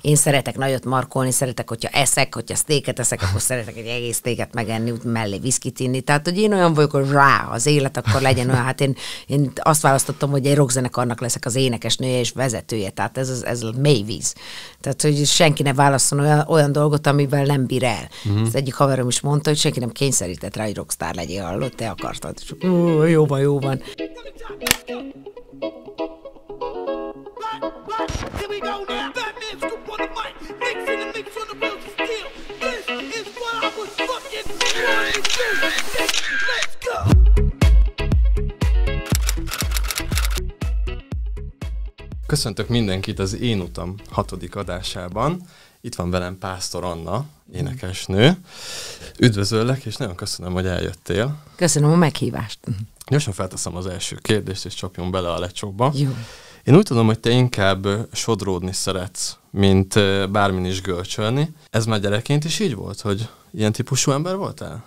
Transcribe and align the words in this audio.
én 0.00 0.16
szeretek 0.16 0.56
nagyot 0.56 0.84
markolni, 0.84 1.30
szeretek, 1.30 1.68
hogyha 1.68 1.88
eszek, 1.88 2.34
hogyha 2.34 2.54
sztéket 2.54 2.98
eszek, 2.98 3.22
akkor 3.22 3.40
szeretek 3.40 3.76
egy 3.76 3.86
egész 3.86 4.16
sztéket 4.16 4.54
megenni, 4.54 4.92
mellé 5.04 5.38
viszkit 5.38 5.80
inni. 5.80 6.00
Tehát, 6.00 6.24
hogy 6.24 6.38
én 6.38 6.52
olyan 6.52 6.74
vagyok, 6.74 6.90
hogy 6.90 7.10
rá 7.10 7.48
az 7.50 7.66
élet, 7.66 7.96
akkor 7.96 8.20
legyen 8.20 8.50
olyan. 8.50 8.64
Hát 8.64 8.80
én, 8.80 8.96
én 9.26 9.52
azt 9.56 9.82
választottam, 9.82 10.30
hogy 10.30 10.46
egy 10.46 10.54
rockzenekarnak 10.54 11.20
leszek 11.20 11.44
az 11.44 11.54
énekesnője 11.54 12.18
és 12.18 12.30
vezetője. 12.30 12.90
Tehát 12.90 13.18
ez, 13.18 13.42
ez 13.42 13.62
a 13.62 13.72
mély 13.76 14.02
víz. 14.02 14.34
Tehát, 14.80 15.02
hogy 15.02 15.26
senki 15.26 15.62
ne 15.62 15.72
válaszol 15.72 16.20
olyan, 16.20 16.44
olyan 16.48 16.72
dolgot, 16.72 17.06
amivel 17.06 17.44
nem 17.44 17.66
bír 17.66 17.84
el. 17.84 18.08
Uh-huh. 18.24 18.46
Az 18.46 18.54
egyik 18.54 18.74
haverom 18.74 19.08
is 19.08 19.20
mondta, 19.20 19.48
hogy 19.48 19.58
senki 19.58 19.78
nem 19.78 19.90
kényszerített 19.90 20.56
rá, 20.56 20.64
hogy 20.64 20.76
rockstar 20.76 21.14
legyél, 21.14 21.44
hallott, 21.44 21.76
te 21.76 21.88
akartad. 21.88 22.34
És, 22.40 22.52
jó 23.10 23.26
van, 23.26 23.40
jó 23.40 23.58
van. 23.58 23.82
Here 28.38 28.48
we 28.48 28.58
go 28.58 28.84
now. 28.88 29.27
Köszöntök 42.26 42.68
mindenkit 42.68 43.18
az 43.18 43.40
Én 43.40 43.60
Utam 43.60 43.94
hatodik 44.10 44.54
adásában. 44.54 45.42
Itt 45.80 45.94
van 45.94 46.10
velem 46.10 46.38
Pásztor 46.38 46.84
Anna, 46.84 47.24
énekesnő. 47.52 48.36
Üdvözöllek, 49.18 49.84
és 49.84 49.96
nagyon 49.96 50.14
köszönöm, 50.14 50.52
hogy 50.52 50.66
eljöttél. 50.66 51.36
Köszönöm 51.56 51.90
a 51.90 51.96
meghívást. 51.96 52.58
Gyorsan 53.06 53.32
felteszem 53.32 53.76
az 53.76 53.86
első 53.86 54.16
kérdést, 54.22 54.64
és 54.64 54.74
csapjon 54.74 55.10
bele 55.10 55.32
a 55.32 55.38
lecsóba. 55.38 55.92
Jó. 55.94 56.10
Én 56.68 56.76
úgy 56.76 56.82
tudom, 56.82 57.06
hogy 57.06 57.20
te 57.20 57.30
inkább 57.30 57.86
sodródni 58.12 58.72
szeretsz, 58.72 59.36
mint 59.50 59.94
bármin 60.30 60.64
is 60.64 60.82
görcsölni. 60.82 61.54
Ez 61.70 61.86
már 61.86 62.00
gyerekként 62.00 62.44
is 62.44 62.58
így 62.60 62.74
volt, 62.74 63.00
hogy 63.00 63.28
ilyen 63.52 63.72
típusú 63.72 64.10
ember 64.10 64.36
voltál? 64.36 64.84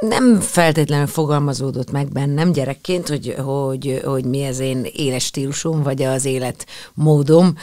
Nem 0.00 0.40
feltétlenül 0.40 1.06
fogalmazódott 1.06 1.90
meg 1.90 2.08
bennem 2.08 2.52
gyerekként, 2.52 3.08
hogy, 3.08 3.34
hogy, 3.44 4.00
hogy 4.04 4.24
mi 4.24 4.46
az 4.46 4.58
én 4.58 4.86
éles 4.92 5.24
stílusom, 5.24 5.82
vagy 5.82 6.02
az 6.02 6.24
életmódom. 6.24 7.56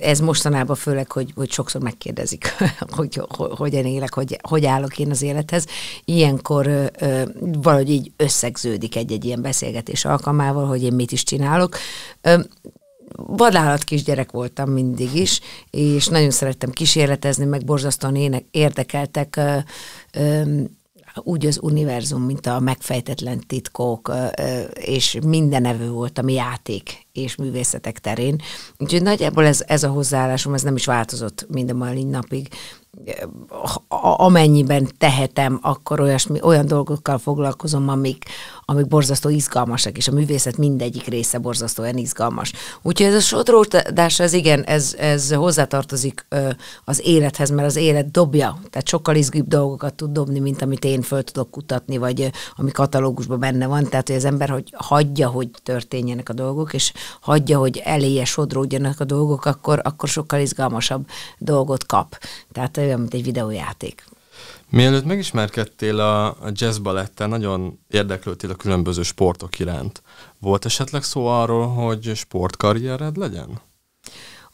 Ez 0.00 0.20
mostanában 0.20 0.76
főleg, 0.76 1.12
hogy, 1.12 1.32
hogy 1.34 1.50
sokszor 1.50 1.80
megkérdezik, 1.82 2.54
hogy, 2.96 3.20
hogy 3.28 3.50
hogyan 3.56 3.84
élek, 3.84 4.14
hogy, 4.14 4.38
hogy 4.42 4.66
állok 4.66 4.98
én 4.98 5.10
az 5.10 5.22
élethez. 5.22 5.66
Ilyenkor 6.04 6.90
valahogy 7.38 7.90
így 7.90 8.12
összegződik 8.16 8.96
egy-egy 8.96 9.24
ilyen 9.24 9.42
beszélgetés 9.42 10.04
alkalmával, 10.04 10.66
hogy 10.66 10.82
én 10.82 10.92
mit 10.92 11.12
is 11.12 11.22
csinálok 11.22 11.76
vadállat 13.14 13.84
kisgyerek 13.84 14.30
voltam 14.30 14.70
mindig 14.70 15.14
is, 15.14 15.40
és 15.70 16.06
nagyon 16.06 16.30
szerettem 16.30 16.70
kísérletezni, 16.70 17.44
meg 17.44 17.64
borzasztóan 17.64 18.16
ének, 18.16 18.44
érdekeltek 18.50 19.40
úgy 21.14 21.46
az 21.46 21.58
univerzum, 21.62 22.22
mint 22.22 22.46
a 22.46 22.60
megfejtetlen 22.60 23.40
titkok, 23.46 24.12
és 24.74 25.18
minden 25.26 25.64
evő 25.64 25.90
volt 25.90 26.18
a 26.18 26.30
játék 26.30 27.06
és 27.12 27.36
művészetek 27.36 27.98
terén. 27.98 28.40
Úgyhogy 28.78 29.02
nagyjából 29.02 29.46
ez, 29.46 29.64
ez 29.66 29.82
a 29.82 29.88
hozzáállásom, 29.88 30.54
ez 30.54 30.62
nem 30.62 30.76
is 30.76 30.84
változott 30.86 31.46
mind 31.48 31.70
a 31.70 31.74
mai 31.74 32.04
napig 32.04 32.48
amennyiben 34.16 34.88
tehetem, 34.98 35.58
akkor 35.62 36.00
olyasmi, 36.00 36.42
olyan 36.42 36.66
dolgokkal 36.66 37.18
foglalkozom, 37.18 37.88
amik, 37.88 38.24
amik 38.70 38.86
borzasztó 38.86 39.28
izgalmasak, 39.28 39.96
és 39.96 40.08
a 40.08 40.12
művészet 40.12 40.56
mindegyik 40.56 41.06
része 41.06 41.38
borzasztóan 41.38 41.96
izgalmas. 41.96 42.52
Úgyhogy 42.82 43.06
ez 43.06 43.14
a 43.14 43.20
sodródás, 43.20 44.20
ez 44.20 44.32
igen, 44.32 44.62
ez, 44.62 44.94
ez 44.98 45.32
hozzátartozik 45.32 46.26
az 46.84 47.00
élethez, 47.04 47.50
mert 47.50 47.68
az 47.68 47.76
élet 47.76 48.10
dobja, 48.10 48.58
tehát 48.70 48.88
sokkal 48.88 49.16
izgibb 49.16 49.48
dolgokat 49.48 49.94
tud 49.94 50.10
dobni, 50.10 50.38
mint 50.38 50.62
amit 50.62 50.84
én 50.84 51.02
föl 51.02 51.22
tudok 51.22 51.50
kutatni, 51.50 51.96
vagy 51.96 52.30
ami 52.56 52.70
katalógusban 52.70 53.40
benne 53.40 53.66
van, 53.66 53.88
tehát 53.88 54.08
hogy 54.08 54.16
az 54.16 54.24
ember 54.24 54.48
hogy 54.48 54.74
hagyja, 54.76 55.28
hogy 55.28 55.50
történjenek 55.62 56.28
a 56.28 56.32
dolgok, 56.32 56.74
és 56.74 56.92
hagyja, 57.20 57.58
hogy 57.58 57.82
eléje 57.84 58.24
sodródjanak 58.24 59.00
a 59.00 59.04
dolgok, 59.04 59.44
akkor, 59.44 59.80
akkor 59.82 60.08
sokkal 60.08 60.40
izgalmasabb 60.40 61.06
dolgot 61.38 61.86
kap. 61.86 62.18
Tehát 62.52 62.76
olyan, 62.76 63.00
mint 63.00 63.14
egy 63.14 63.24
videójáték. 63.24 64.04
Mielőtt 64.70 65.04
megismerkedtél 65.04 66.00
a, 66.00 66.26
a 66.26 66.50
jazz 66.52 66.78
balettel, 66.78 67.26
nagyon 67.26 67.78
érdeklődtél 67.88 68.50
a 68.50 68.54
különböző 68.54 69.02
sportok 69.02 69.58
iránt. 69.58 70.02
Volt 70.38 70.64
esetleg 70.64 71.02
szó 71.02 71.26
arról, 71.26 71.68
hogy 71.68 72.12
sportkarriered 72.14 73.16
legyen? 73.16 73.60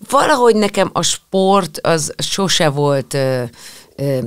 Valahogy 0.08 0.56
nekem 0.56 0.90
a 0.92 1.02
sport 1.02 1.78
az 1.78 2.14
sose 2.18 2.68
volt 2.68 3.16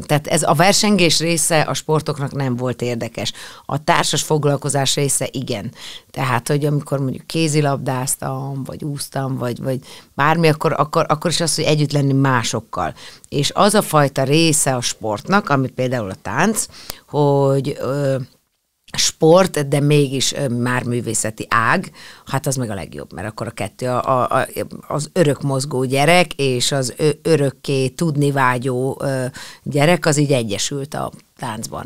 tehát 0.06 0.28
ez 0.28 0.44
a 0.44 0.54
versengés 0.54 1.20
része 1.20 1.62
a 1.62 1.74
sportoknak 1.74 2.32
nem 2.32 2.56
volt 2.56 2.82
érdekes. 2.82 3.34
A 3.66 3.84
társas 3.84 4.22
foglalkozás 4.22 4.96
része 4.96 5.28
igen. 5.32 5.72
Tehát, 6.12 6.48
hogy 6.48 6.66
amikor 6.66 7.00
mondjuk 7.00 7.28
kézilabdáztam, 7.28 8.64
vagy 8.64 8.84
úsztam, 8.84 9.38
vagy, 9.38 9.62
vagy 9.62 9.80
bármi, 10.14 10.48
akkor, 10.48 10.74
akkor, 10.78 11.06
akkor 11.08 11.32
is 11.32 11.40
az, 11.40 11.56
hogy 11.56 11.64
együtt 11.64 11.92
lenni 11.92 12.14
másokkal. 12.14 12.94
És 13.30 13.52
az 13.54 13.74
a 13.74 13.82
fajta 13.82 14.24
része 14.24 14.76
a 14.76 14.82
sportnak, 14.82 15.50
ami 15.50 15.68
például 15.68 16.10
a 16.10 16.18
tánc, 16.22 16.66
hogy 17.08 17.78
ö, 17.80 18.16
sport, 18.98 19.68
de 19.68 19.80
mégis 19.80 20.34
már 20.50 20.84
művészeti 20.84 21.46
ág, 21.50 21.92
hát 22.26 22.48
az 22.48 22.56
meg 22.56 22.70
a 22.70 22.74
legjobb, 22.74 23.14
mert 23.14 23.28
akkor 23.28 23.48
a 23.48 23.52
kettő, 23.52 23.88
a, 23.88 24.40
a, 24.40 24.48
az 24.88 25.10
örök 25.14 25.42
mozgó 25.42 25.84
gyerek 25.84 26.34
és 26.34 26.72
az 26.72 26.94
örökké 27.22 27.88
tudni 27.88 28.32
vágyó 28.32 29.02
gyerek, 29.64 30.06
az 30.06 30.18
így 30.18 30.32
egyesült 30.32 30.94
a 30.94 31.12
táncban. 31.38 31.86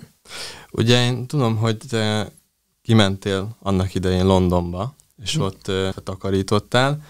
Ugye 0.72 1.06
én 1.06 1.25
tudom, 1.25 1.58
hogy 1.58 1.78
te 1.90 2.31
kimentél 2.81 3.56
annak 3.59 3.96
idején 3.96 4.25
Londonba, 4.25 4.96
és 5.24 5.36
hm. 5.36 5.42
ott 5.42 5.72
takarítottál, 6.03 7.02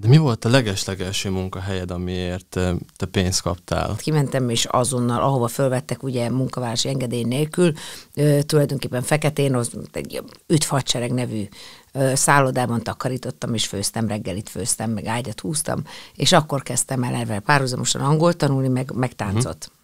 de 0.00 0.08
mi 0.08 0.16
volt 0.16 0.44
a 0.44 0.48
legeslegelső 0.48 1.30
munkahelyed, 1.30 1.90
amiért 1.90 2.58
te 2.96 3.06
pénzt 3.10 3.42
kaptál? 3.42 3.96
Kimentem, 3.96 4.48
és 4.48 4.64
azonnal, 4.64 5.22
ahova 5.22 5.48
fölvettek 5.48 6.02
ugye 6.02 6.30
munkavállalási 6.30 6.88
engedély 6.88 7.22
nélkül, 7.22 7.72
tulajdonképpen 8.40 9.02
feketén, 9.02 9.54
az 9.54 9.70
egy 9.92 10.22
üdvhadsereg 10.46 11.12
nevű 11.12 11.48
szállodában 12.12 12.82
takarítottam, 12.82 13.54
és 13.54 13.66
főztem, 13.66 14.08
reggelit 14.08 14.48
főztem, 14.48 14.90
meg 14.90 15.06
ágyat 15.06 15.40
húztam, 15.40 15.82
és 16.14 16.32
akkor 16.32 16.62
kezdtem 16.62 17.02
el 17.02 17.14
erre 17.14 17.38
párhuzamosan 17.38 18.02
angol 18.02 18.34
tanulni, 18.34 18.68
meg, 18.68 18.92
meg 18.94 19.12
táncot. 19.12 19.46
Uh-huh. 19.46 19.78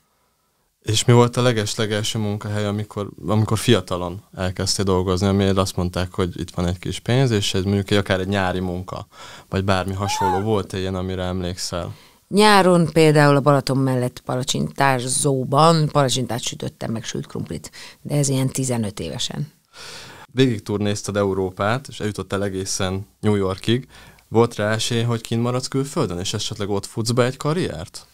És 0.86 1.04
mi 1.04 1.12
volt 1.12 1.36
a 1.36 1.42
leges-legelső 1.42 2.18
munkahely, 2.18 2.64
amikor, 2.64 3.08
amikor 3.26 3.58
fiatalon 3.58 4.22
elkezdtél 4.34 4.84
dolgozni, 4.84 5.26
amiért 5.26 5.56
azt 5.56 5.76
mondták, 5.76 6.12
hogy 6.12 6.40
itt 6.40 6.50
van 6.50 6.66
egy 6.66 6.78
kis 6.78 6.98
pénz, 6.98 7.30
és 7.30 7.54
ez 7.54 7.62
mondjuk 7.62 7.90
egy, 7.90 7.96
akár 7.96 8.20
egy 8.20 8.28
nyári 8.28 8.60
munka, 8.60 9.06
vagy 9.48 9.64
bármi 9.64 9.94
hasonló 9.94 10.40
volt 10.40 10.72
-e 10.72 10.78
ilyen, 10.78 10.94
amire 10.94 11.22
emlékszel? 11.22 11.94
Nyáron 12.28 12.88
például 12.92 13.36
a 13.36 13.40
Balaton 13.40 13.76
mellett 13.76 14.20
palacsintárzóban 14.20 15.88
palacsintát 15.88 16.40
sütöttem, 16.40 16.92
meg 16.92 17.04
sült 17.04 17.26
krumplit, 17.26 17.70
de 18.02 18.14
ez 18.14 18.28
ilyen 18.28 18.48
15 18.48 19.00
évesen. 19.00 19.52
Végig 20.32 20.62
turnéztad 20.62 21.16
Európát, 21.16 21.86
és 21.88 22.00
eljutottál 22.00 22.44
egészen 22.44 23.06
New 23.20 23.34
Yorkig. 23.34 23.88
Volt 24.28 24.54
rá 24.54 24.72
esély, 24.72 25.02
hogy 25.02 25.20
kint 25.20 25.42
maradsz 25.42 25.68
külföldön, 25.68 26.18
és 26.18 26.34
esetleg 26.34 26.68
ott 26.68 26.86
futsz 26.86 27.10
be 27.10 27.24
egy 27.24 27.36
karriert? 27.36 28.06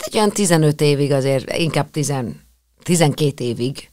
Hát 0.00 0.08
egy 0.08 0.16
olyan 0.16 0.30
15 0.30 0.80
évig 0.80 1.12
azért, 1.12 1.56
inkább 1.56 1.90
10, 1.90 2.12
12 2.82 3.44
évig, 3.44 3.88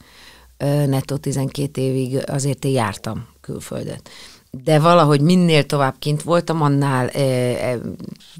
nettó 0.86 1.16
12 1.16 1.80
évig 1.80 2.22
azért 2.26 2.64
én 2.64 2.72
jártam 2.72 3.26
külföldet. 3.40 4.10
De 4.50 4.78
valahogy 4.78 5.20
minél 5.20 5.66
tovább 5.66 5.94
kint 5.98 6.22
voltam, 6.22 6.62
annál 6.62 7.08
e, 7.08 7.20
e, 7.20 7.78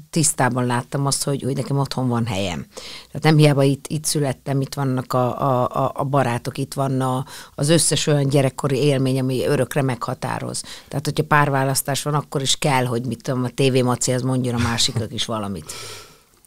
tisztában 0.09 0.65
láttam 0.65 1.05
azt, 1.05 1.23
hogy, 1.23 1.41
hogy 1.41 1.55
nekem 1.55 1.77
otthon 1.77 2.07
van 2.07 2.25
helyem. 2.25 2.65
Tehát 3.05 3.23
nem 3.23 3.37
hiába 3.37 3.63
itt, 3.63 3.87
itt 3.87 4.05
születtem, 4.05 4.61
itt 4.61 4.73
vannak 4.73 5.13
a, 5.13 5.41
a, 5.83 5.91
a 5.95 6.03
barátok, 6.03 6.57
itt 6.57 6.73
van 6.73 7.01
a, 7.01 7.25
az 7.55 7.69
összes 7.69 8.07
olyan 8.07 8.27
gyerekkori 8.27 8.77
élmény, 8.77 9.19
ami 9.19 9.45
örökre 9.45 9.81
meghatároz. 9.81 10.63
Tehát, 10.87 11.05
hogyha 11.05 11.23
párválasztás 11.23 12.03
van, 12.03 12.13
akkor 12.13 12.41
is 12.41 12.55
kell, 12.55 12.85
hogy 12.85 13.05
mit 13.05 13.23
tudom, 13.23 13.43
a 13.43 13.49
tévémaci 13.49 14.11
az 14.11 14.21
mondjon 14.21 14.55
a 14.55 14.67
másiknak 14.67 15.13
is 15.13 15.25
valamit. 15.25 15.73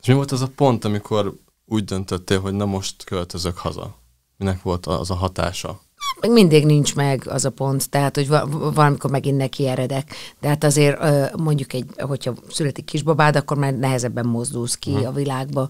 És 0.02 0.08
mi 0.08 0.14
volt 0.14 0.31
az 0.32 0.43
a 0.43 0.49
pont, 0.54 0.84
amikor 0.84 1.34
úgy 1.64 1.84
döntöttél, 1.84 2.40
hogy 2.40 2.52
na 2.52 2.64
most 2.64 3.04
költözök 3.04 3.56
haza? 3.56 3.94
Minek 4.37 4.62
volt 4.62 4.87
az 4.87 5.10
a 5.10 5.14
hatása? 5.14 5.81
meg 6.20 6.31
mindig 6.31 6.66
nincs 6.66 6.94
meg 6.94 7.26
az 7.28 7.44
a 7.44 7.50
pont, 7.50 7.90
tehát, 7.90 8.16
hogy 8.16 8.28
valamikor 8.75 9.10
megint 9.10 9.37
neki 9.37 9.66
eredek, 9.66 10.14
de 10.40 10.49
hát 10.49 10.64
azért 10.64 10.99
mondjuk 11.37 11.72
egy, 11.72 11.84
hogyha 11.99 12.34
születik 12.50 12.84
kisbabád, 12.84 13.37
akkor 13.37 13.56
már 13.56 13.75
nehezebben 13.75 14.26
mozdulsz 14.26 14.75
ki 14.75 14.93
hmm. 14.93 15.06
a 15.06 15.10
világba, 15.10 15.69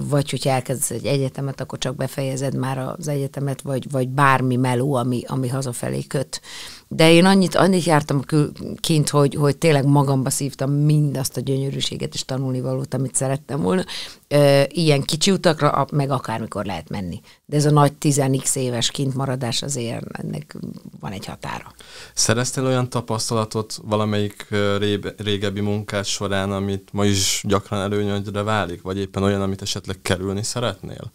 vagy 0.00 0.30
hogyha 0.30 0.50
elkezdesz 0.50 0.90
egy 0.90 1.06
egyetemet, 1.06 1.60
akkor 1.60 1.78
csak 1.78 1.96
befejezed 1.96 2.56
már 2.56 2.78
az 2.78 3.08
egyetemet, 3.08 3.62
vagy, 3.62 3.90
vagy 3.90 4.08
bármi 4.08 4.56
meló, 4.56 4.94
ami, 4.94 5.22
ami 5.26 5.48
hazafelé 5.48 6.02
köt. 6.02 6.40
De 6.94 7.12
én 7.12 7.24
annyit, 7.24 7.54
annyit 7.54 7.84
jártam 7.84 8.24
kint, 8.76 9.08
hogy, 9.08 9.34
hogy 9.34 9.56
tényleg 9.56 9.84
magamba 9.84 10.30
szívtam 10.30 10.70
mindazt 10.70 11.36
a 11.36 11.40
gyönyörűséget 11.40 12.14
és 12.14 12.24
tanulnivalót, 12.24 12.94
amit 12.94 13.14
szerettem 13.14 13.60
volna. 13.60 13.84
Ilyen 14.68 15.02
kicsi 15.02 15.30
utakra, 15.30 15.86
meg 15.92 16.10
akármikor 16.10 16.64
lehet 16.64 16.88
menni. 16.88 17.20
De 17.44 17.56
ez 17.56 17.66
a 17.66 17.70
nagy 17.70 17.92
10x 18.00 18.56
éves 18.56 18.90
kintmaradás 18.90 19.62
azért 19.62 20.04
ennek 20.12 20.56
van 21.00 21.12
egy 21.12 21.26
határa. 21.26 21.72
Szereztél 22.14 22.64
olyan 22.64 22.90
tapasztalatot 22.90 23.78
valamelyik 23.84 24.46
régebbi 25.16 25.60
munkás 25.60 26.08
során, 26.08 26.52
amit 26.52 26.88
ma 26.92 27.04
is 27.04 27.42
gyakran 27.48 27.80
előnyödre 27.80 28.42
válik, 28.42 28.82
vagy 28.82 28.98
éppen 28.98 29.22
olyan, 29.22 29.42
amit 29.42 29.62
esetleg 29.62 29.98
kerülni 30.02 30.42
szeretnél? 30.42 31.12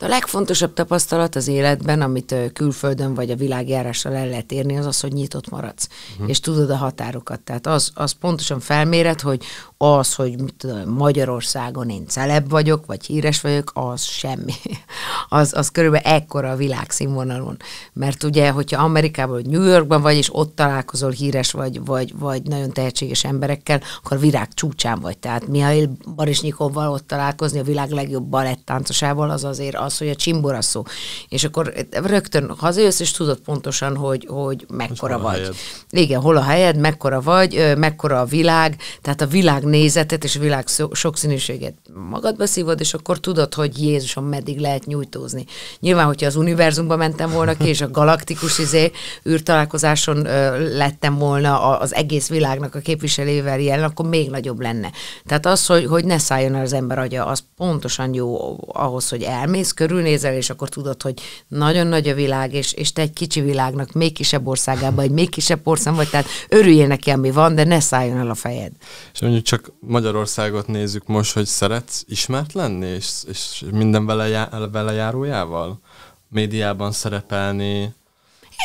A 0.00 0.06
legfontosabb 0.06 0.72
tapasztalat 0.74 1.36
az 1.36 1.48
életben, 1.48 2.00
amit 2.02 2.34
külföldön 2.52 3.14
vagy 3.14 3.30
a 3.30 3.36
világjárással 3.36 4.14
el 4.14 4.28
lehet 4.28 4.52
érni, 4.52 4.78
az 4.78 4.86
az, 4.86 5.00
hogy 5.00 5.12
nyitott 5.12 5.50
maradsz, 5.50 5.88
uh-huh. 6.12 6.28
és 6.28 6.40
tudod 6.40 6.70
a 6.70 6.76
határokat. 6.76 7.40
Tehát 7.40 7.66
az, 7.66 7.90
az 7.94 8.12
pontosan 8.12 8.60
felméred, 8.60 9.20
hogy 9.20 9.44
az, 9.76 10.14
hogy 10.14 10.40
mit 10.40 10.54
tudom, 10.54 10.90
Magyarországon 10.90 11.90
én 11.90 12.06
celeb 12.06 12.48
vagyok, 12.50 12.86
vagy 12.86 13.06
híres 13.06 13.40
vagyok, 13.40 13.70
az 13.74 14.02
semmi. 14.02 14.52
az, 15.28 15.52
az 15.56 15.68
körülbelül 15.68 16.06
ekkora 16.06 16.50
a 16.50 16.56
világszínvonalon. 16.56 17.56
Mert 17.92 18.22
ugye, 18.22 18.50
hogyha 18.50 18.82
Amerikában 18.82 19.34
vagy 19.34 19.46
New 19.46 19.62
Yorkban 19.62 20.02
vagy, 20.02 20.16
és 20.16 20.34
ott 20.34 20.54
találkozol 20.54 21.10
híres 21.10 21.50
vagy, 21.50 21.84
vagy, 21.84 22.18
vagy 22.18 22.42
nagyon 22.42 22.72
tehetséges 22.72 23.24
emberekkel, 23.24 23.80
akkor 24.02 24.16
a 24.16 24.20
virág 24.20 24.54
csúcsán 24.54 25.00
vagy. 25.00 25.18
Tehát 25.18 25.46
Mihail 25.46 25.90
Barisnyikovval 26.14 26.92
ott 26.92 27.06
találkozni, 27.06 27.58
a 27.58 27.62
világ 27.62 27.90
legjobb 27.90 28.24
balettáncosával, 28.24 29.30
az 29.30 29.44
azért 29.44 29.76
az, 29.76 29.87
hogy 29.96 30.08
a 30.08 30.14
csimbora 30.14 30.62
szó. 30.62 30.82
És 31.28 31.44
akkor 31.44 31.72
rögtön 31.90 32.54
hazajössz, 32.56 33.00
és 33.00 33.10
tudod 33.10 33.38
pontosan, 33.38 33.96
hogy, 33.96 34.26
hogy 34.30 34.66
mekkora 34.68 35.18
vagy. 35.18 35.36
Helyed? 35.36 35.54
Igen, 35.90 36.20
hol 36.20 36.36
a 36.36 36.42
helyed, 36.42 36.76
mekkora 36.76 37.20
vagy, 37.20 37.74
mekkora 37.76 38.20
a 38.20 38.24
világ, 38.24 38.76
tehát 39.02 39.20
a 39.20 39.26
világ 39.26 39.64
nézetet 39.64 40.24
és 40.24 40.36
a 40.36 40.40
világ 40.40 40.66
sokszínűséget 40.92 41.74
magadba 42.10 42.46
szívod, 42.46 42.80
és 42.80 42.94
akkor 42.94 43.18
tudod, 43.20 43.54
hogy 43.54 43.82
Jézusom 43.82 44.24
meddig 44.24 44.58
lehet 44.58 44.86
nyújtózni. 44.86 45.44
Nyilván, 45.80 46.06
hogyha 46.06 46.26
az 46.26 46.36
univerzumba 46.36 46.96
mentem 46.96 47.30
volna 47.30 47.56
ki, 47.56 47.68
és 47.68 47.80
a 47.80 47.90
galaktikus 47.90 48.58
izé, 48.58 48.90
űrtalálkozáson 49.28 50.26
ö, 50.26 50.76
lettem 50.76 51.18
volna 51.18 51.78
az 51.78 51.94
egész 51.94 52.28
világnak 52.28 52.74
a 52.74 52.78
képviselével 52.78 53.60
jelen, 53.60 53.84
akkor 53.84 54.08
még 54.08 54.30
nagyobb 54.30 54.60
lenne. 54.60 54.90
Tehát 55.26 55.46
az, 55.46 55.66
hogy, 55.66 55.86
hogy 55.86 56.04
ne 56.04 56.18
szálljon 56.18 56.54
el 56.54 56.62
az 56.62 56.72
ember 56.72 56.98
agya, 56.98 57.26
az 57.26 57.44
pontosan 57.56 58.14
jó 58.14 58.58
ahhoz, 58.72 59.08
hogy 59.08 59.22
elmész, 59.22 59.72
körülnézel, 59.78 60.34
és 60.34 60.50
akkor 60.50 60.68
tudod, 60.68 61.02
hogy 61.02 61.20
nagyon 61.48 61.86
nagy 61.86 62.08
a 62.08 62.14
világ, 62.14 62.54
és, 62.54 62.72
és 62.72 62.92
te 62.92 63.02
egy 63.02 63.12
kicsi 63.12 63.40
világnak, 63.40 63.92
még 63.92 64.12
kisebb 64.12 64.46
országában, 64.46 65.04
egy 65.04 65.10
még 65.10 65.30
kisebb 65.30 65.66
ország 65.66 65.94
vagy, 65.94 66.10
tehát 66.10 66.26
örüljél 66.48 66.86
neki, 66.86 67.10
ami 67.10 67.30
van, 67.30 67.54
de 67.54 67.64
ne 67.64 67.80
szálljon 67.80 68.18
el 68.18 68.30
a 68.30 68.34
fejed. 68.34 68.72
És 69.12 69.20
mondjuk 69.20 69.44
csak 69.44 69.72
Magyarországot 69.80 70.66
nézzük 70.66 71.06
most, 71.06 71.32
hogy 71.32 71.46
szeretsz 71.46 72.04
ismert 72.06 72.52
lenni, 72.52 72.86
és, 72.86 73.08
és 73.28 73.64
minden 73.72 74.06
vele, 74.06 74.28
já, 74.28 74.48
vele 74.72 74.92
járójával? 74.92 75.80
Médiában 76.28 76.92
szerepelni? 76.92 77.94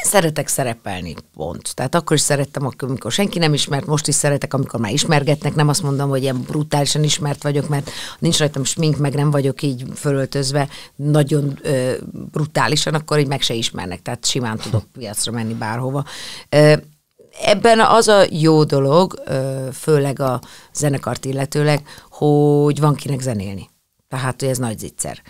Én 0.02 0.10
szeretek 0.10 0.48
szerepelni, 0.48 1.16
pont. 1.34 1.76
Tehát 1.76 1.96
akkor 1.96 2.16
is 2.16 2.22
szerettem, 2.22 2.66
akkor, 2.66 2.90
amikor 2.90 3.12
senki 3.12 3.40
nem 3.40 3.54
ismert, 3.54 3.86
most 3.86 4.08
is 4.08 4.16
szeretek, 4.16 4.54
amikor 4.54 4.80
már 4.80 4.92
ismergetnek. 4.92 5.56
Nem 5.56 5.68
azt 5.68 5.84
mondom, 5.84 6.10
hogy 6.10 6.22
ilyen 6.22 6.42
brutálisan 6.42 7.04
ismert 7.04 7.44
vagyok, 7.44 7.68
mert 7.68 7.90
nincs 8.20 8.38
rajtam 8.38 8.64
smink, 8.64 8.98
meg 8.98 9.14
nem 9.14 9.32
vagyok 9.32 9.62
így 9.62 9.84
fölöltözve 9.96 10.70
nagyon 10.96 11.60
ö, 11.62 11.94
brutálisan, 12.32 12.94
akkor 12.94 13.20
így 13.20 13.28
meg 13.28 13.42
se 13.42 13.54
ismernek. 13.54 14.02
Tehát 14.02 14.26
simán 14.26 14.58
tudok 14.58 14.84
piacra 14.98 15.32
menni 15.32 15.54
bárhova. 15.54 16.06
Ö, 16.50 16.74
ebben 17.42 17.80
az 17.80 18.08
a 18.08 18.24
jó 18.30 18.64
dolog, 18.64 19.24
főleg 19.74 20.20
a 20.20 20.42
zenekart 20.74 21.26
illetőleg, 21.26 21.88
hogy 22.10 22.80
van 22.80 22.96
kinek 22.96 23.20
zenélni. 23.20 23.70
Tehát, 24.08 24.40
hogy 24.40 24.50
ez 24.50 24.58
nagy 24.58 24.80
zicser. 24.80 25.22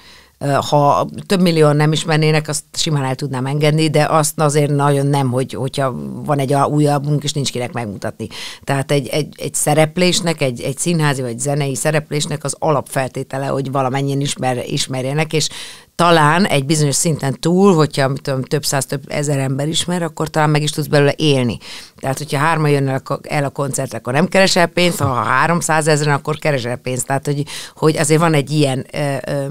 Ha 0.69 1.07
több 1.25 1.41
millióan 1.41 1.75
nem 1.75 1.91
ismernének, 1.91 2.47
azt 2.47 2.63
simán 2.73 3.03
el 3.03 3.15
tudnám 3.15 3.45
engedni, 3.45 3.89
de 3.89 4.05
azt 4.05 4.39
azért 4.39 4.71
nagyon 4.71 5.07
nem, 5.07 5.31
hogy, 5.31 5.53
hogyha 5.53 5.95
van 6.25 6.39
egy 6.39 6.53
új 6.53 6.87
albumunk, 6.87 7.23
és 7.23 7.33
nincs 7.33 7.51
kinek 7.51 7.71
megmutatni. 7.71 8.27
Tehát 8.63 8.91
egy, 8.91 9.07
egy, 9.07 9.35
egy 9.37 9.53
szereplésnek, 9.53 10.41
egy, 10.41 10.61
egy 10.61 10.77
színházi 10.77 11.21
vagy 11.21 11.39
zenei 11.39 11.75
szereplésnek 11.75 12.43
az 12.43 12.55
alapfeltétele, 12.59 13.45
hogy 13.45 13.71
valamennyien 13.71 14.21
ismer, 14.21 14.63
ismerjenek, 14.67 15.33
és 15.33 15.49
talán 15.95 16.45
egy 16.45 16.65
bizonyos 16.65 16.95
szinten 16.95 17.39
túl, 17.39 17.75
hogyha 17.75 18.13
tudom, 18.13 18.43
több 18.43 18.65
száz, 18.65 18.85
több 18.85 19.03
ezer 19.07 19.39
ember 19.39 19.67
ismer, 19.67 20.03
akkor 20.03 20.29
talán 20.29 20.49
meg 20.49 20.61
is 20.61 20.71
tudsz 20.71 20.87
belőle 20.87 21.13
élni. 21.17 21.57
Tehát, 21.99 22.17
hogyha 22.17 22.37
hárma 22.37 22.67
jön 22.67 23.01
el 23.21 23.43
a 23.43 23.49
koncert, 23.49 23.93
akkor 23.93 24.13
nem 24.13 24.27
keresel 24.27 24.67
pénzt, 24.67 24.99
ha 24.99 25.13
300 25.13 25.87
ezeren, 25.87 26.13
akkor 26.13 26.37
keresel 26.37 26.75
pénzt. 26.75 27.05
Tehát, 27.05 27.25
hogy, 27.25 27.43
hogy 27.75 27.97
azért 27.97 28.19
van 28.19 28.33
egy 28.33 28.51
ilyen 28.51 28.85
ö, 28.91 29.15
ö, 29.25 29.45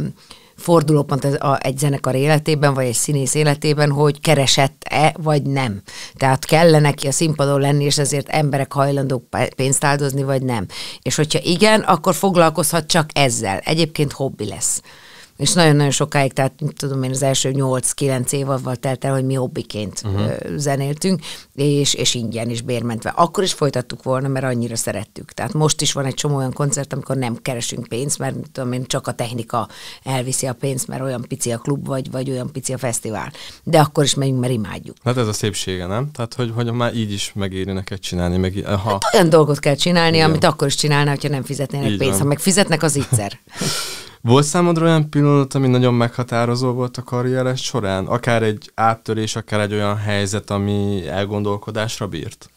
fordulópont 0.62 1.24
a, 1.24 1.58
egy 1.62 1.78
zenekar 1.78 2.14
életében, 2.14 2.74
vagy 2.74 2.86
egy 2.86 2.94
színész 2.94 3.34
életében, 3.34 3.90
hogy 3.90 4.20
keresett-e, 4.20 5.14
vagy 5.22 5.42
nem. 5.42 5.82
Tehát 6.16 6.44
kell 6.44 6.80
neki 6.80 7.06
a 7.06 7.12
színpadon 7.12 7.60
lenni, 7.60 7.84
és 7.84 7.98
ezért 7.98 8.28
emberek 8.28 8.72
hajlandók 8.72 9.24
pénzt 9.56 9.84
áldozni, 9.84 10.22
vagy 10.22 10.42
nem. 10.42 10.66
És 11.02 11.16
hogyha 11.16 11.38
igen, 11.42 11.80
akkor 11.80 12.14
foglalkozhat 12.14 12.86
csak 12.86 13.10
ezzel. 13.14 13.58
Egyébként 13.58 14.12
hobbi 14.12 14.46
lesz 14.46 14.82
és 15.42 15.52
nagyon-nagyon 15.52 15.90
sokáig, 15.90 16.32
tehát 16.32 16.52
tudom 16.76 17.02
én 17.02 17.10
az 17.10 17.22
első 17.22 17.50
8-9 17.54 18.32
év 18.32 18.50
avval 18.50 18.76
telt 18.76 19.04
el, 19.04 19.12
hogy 19.12 19.24
mi 19.24 19.34
hobbiként 19.34 20.02
uh-huh. 20.04 20.56
zenéltünk, 20.56 21.20
és, 21.54 21.94
és 21.94 22.14
ingyen 22.14 22.50
is 22.50 22.60
bérmentve. 22.60 23.10
Akkor 23.10 23.42
is 23.42 23.52
folytattuk 23.52 24.02
volna, 24.02 24.28
mert 24.28 24.44
annyira 24.44 24.76
szerettük. 24.76 25.32
Tehát 25.32 25.52
most 25.52 25.80
is 25.80 25.92
van 25.92 26.04
egy 26.04 26.14
csomó 26.14 26.36
olyan 26.36 26.52
koncert, 26.52 26.92
amikor 26.92 27.16
nem 27.16 27.36
keresünk 27.36 27.86
pénzt, 27.86 28.18
mert 28.18 28.36
tudom 28.52 28.72
én, 28.72 28.86
csak 28.86 29.06
a 29.06 29.12
technika 29.12 29.68
elviszi 30.02 30.46
a 30.46 30.52
pénzt, 30.52 30.88
mert 30.88 31.02
olyan 31.02 31.24
pici 31.28 31.52
a 31.52 31.58
klub, 31.58 31.86
vagy, 31.86 32.10
vagy 32.10 32.30
olyan 32.30 32.52
pici 32.52 32.72
a 32.72 32.78
fesztivál. 32.78 33.32
De 33.62 33.78
akkor 33.78 34.04
is 34.04 34.14
megyünk, 34.14 34.40
mert 34.40 34.52
imádjuk. 34.52 34.96
Hát 35.04 35.16
ez 35.16 35.26
a 35.26 35.32
szépsége, 35.32 35.86
nem? 35.86 36.10
Tehát, 36.10 36.34
hogy, 36.34 36.52
hogy 36.54 36.72
már 36.72 36.94
így 36.94 37.12
is 37.12 37.32
megéri 37.34 37.72
neked 37.72 37.98
csinálni. 37.98 38.36
Meg, 38.36 38.64
ha... 38.64 38.76
hát 38.76 39.14
olyan 39.14 39.28
dolgot 39.28 39.58
kell 39.58 39.74
csinálni, 39.74 40.16
Igen. 40.16 40.28
amit 40.28 40.44
akkor 40.44 40.66
is 40.66 40.74
csinálna, 40.74 41.10
hogyha 41.10 41.28
nem 41.28 41.42
fizetnének 41.42 41.90
így 41.90 41.98
pénzt. 41.98 42.12
Van. 42.12 42.22
Ha 42.22 42.28
meg 42.28 42.38
fizetnek, 42.38 42.82
az 42.82 42.96
ígyszer. 43.02 43.38
Volt 44.22 44.44
számodra 44.44 44.84
olyan 44.84 45.10
pillanat, 45.10 45.54
ami 45.54 45.68
nagyon 45.68 45.94
meghatározó 45.94 46.72
volt 46.72 46.96
a 46.96 47.02
karrieres 47.02 47.62
során? 47.62 48.06
Akár 48.06 48.42
egy 48.42 48.70
áttörés, 48.74 49.36
akár 49.36 49.60
egy 49.60 49.72
olyan 49.72 49.96
helyzet, 49.96 50.50
ami 50.50 51.08
elgondolkodásra 51.08 52.06
bírt? 52.06 52.50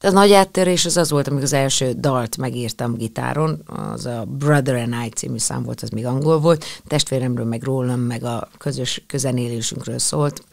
Az 0.00 0.12
nagy 0.12 0.32
áttörés 0.32 0.84
az 0.84 0.96
az 0.96 1.10
volt, 1.10 1.26
amikor 1.26 1.44
az 1.44 1.52
első 1.52 1.92
dalt 1.92 2.36
megírtam 2.36 2.94
gitáron, 2.94 3.62
az 3.66 4.06
a 4.06 4.24
Brother 4.28 4.74
and 4.74 4.94
I 5.06 5.08
című 5.08 5.38
szám 5.38 5.62
volt, 5.62 5.80
az 5.82 5.88
még 5.88 6.06
angol 6.06 6.40
volt, 6.40 6.64
testvéremről, 6.86 7.46
meg 7.46 7.62
rólam, 7.62 8.00
meg 8.00 8.24
a 8.24 8.48
közös 8.58 9.04
közenélésünkről 9.06 9.98
szólt 9.98 10.44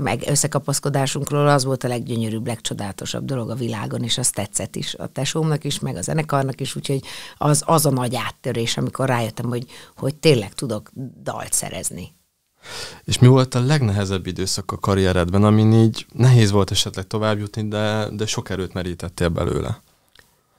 meg 0.00 0.22
összekapaszkodásunkról 0.26 1.48
az 1.48 1.64
volt 1.64 1.84
a 1.84 1.88
leggyönyörűbb, 1.88 2.46
legcsodálatosabb 2.46 3.24
dolog 3.24 3.50
a 3.50 3.54
világon, 3.54 4.02
és 4.02 4.18
az 4.18 4.30
tetszett 4.30 4.76
is 4.76 4.94
a 4.94 5.06
tesómnak 5.06 5.64
is, 5.64 5.78
meg 5.78 5.96
a 5.96 6.02
zenekarnak 6.02 6.60
is, 6.60 6.76
úgyhogy 6.76 7.02
az, 7.36 7.62
az 7.66 7.86
a 7.86 7.90
nagy 7.90 8.14
áttörés, 8.16 8.76
amikor 8.76 9.08
rájöttem, 9.08 9.46
hogy, 9.46 9.66
hogy 9.96 10.14
tényleg 10.14 10.52
tudok 10.52 10.90
dalt 11.22 11.52
szerezni. 11.52 12.12
És 13.04 13.18
mi 13.18 13.26
volt 13.26 13.54
a 13.54 13.64
legnehezebb 13.64 14.26
időszak 14.26 14.72
a 14.72 14.78
karrieredben, 14.78 15.44
amin 15.44 15.72
így 15.72 16.06
nehéz 16.12 16.50
volt 16.50 16.70
esetleg 16.70 17.06
tovább 17.06 17.38
jutni, 17.38 17.68
de, 17.68 18.08
de 18.12 18.26
sok 18.26 18.50
erőt 18.50 18.72
merítettél 18.72 19.28
belőle? 19.28 19.82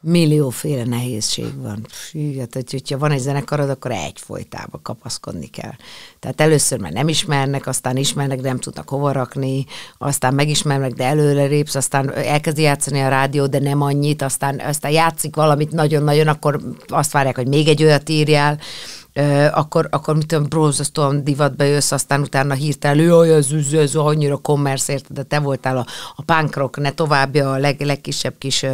Millióféle 0.06 0.84
nehézség 0.84 1.62
van. 1.62 1.86
Fű, 1.90 2.38
hát, 2.40 2.54
hogy, 2.54 2.72
hogyha 2.72 2.98
van 2.98 3.12
egy 3.12 3.20
zenekarod, 3.20 3.70
akkor 3.70 3.92
egyfolytában 3.92 4.82
kapaszkodni 4.84 5.48
kell. 5.48 5.74
Tehát 6.20 6.42
először 6.42 6.80
már 6.80 6.92
nem 6.92 7.08
ismernek, 7.08 7.68
aztán 7.68 7.98
ismernek, 7.98 8.42
de 8.42 8.48
nem 8.48 8.60
tudnak 8.60 8.90
hova 8.90 9.12
rakni, 9.12 9.66
aztán 9.98 10.34
megismernek, 10.34 10.92
de 10.92 11.04
előre 11.04 11.44
lépsz, 11.44 11.76
aztán 11.76 12.14
elkezdi 12.14 12.62
játszani 12.62 13.00
a 13.00 13.08
rádió, 13.08 13.48
de 13.48 13.60
nem 13.60 13.82
annyit, 13.82 14.22
aztán, 14.22 14.60
aztán 14.60 14.92
játszik 14.92 15.36
valamit 15.36 15.72
nagyon-nagyon, 15.72 16.28
akkor 16.28 16.60
azt 16.88 17.12
várják, 17.12 17.36
hogy 17.36 17.48
még 17.48 17.68
egy 17.68 17.84
olyat 17.84 18.10
írjál, 18.10 18.60
akkor, 19.52 19.88
akkor 19.92 20.16
mit 20.16 20.26
tudom, 20.26 20.50
brózasztóan 20.50 21.24
divatba 21.24 21.64
jössz, 21.64 21.92
aztán 21.92 22.22
utána 22.22 22.54
hirtelen, 22.54 23.06
jaj, 23.06 23.34
ez, 23.34 23.48
ez, 23.52 23.74
ez 23.74 23.96
annyira 23.96 24.38
kommersz, 24.38 24.88
érted, 24.88 25.16
de 25.16 25.24
te 25.24 25.40
voltál 25.40 25.78
a, 25.78 25.86
a 26.16 26.22
punk 26.22 26.56
rock, 26.56 26.78
ne 26.78 26.92
továbbja 26.92 27.52
a 27.52 27.58
leg, 27.58 27.82
legkisebb 27.82 28.38
kis 28.38 28.66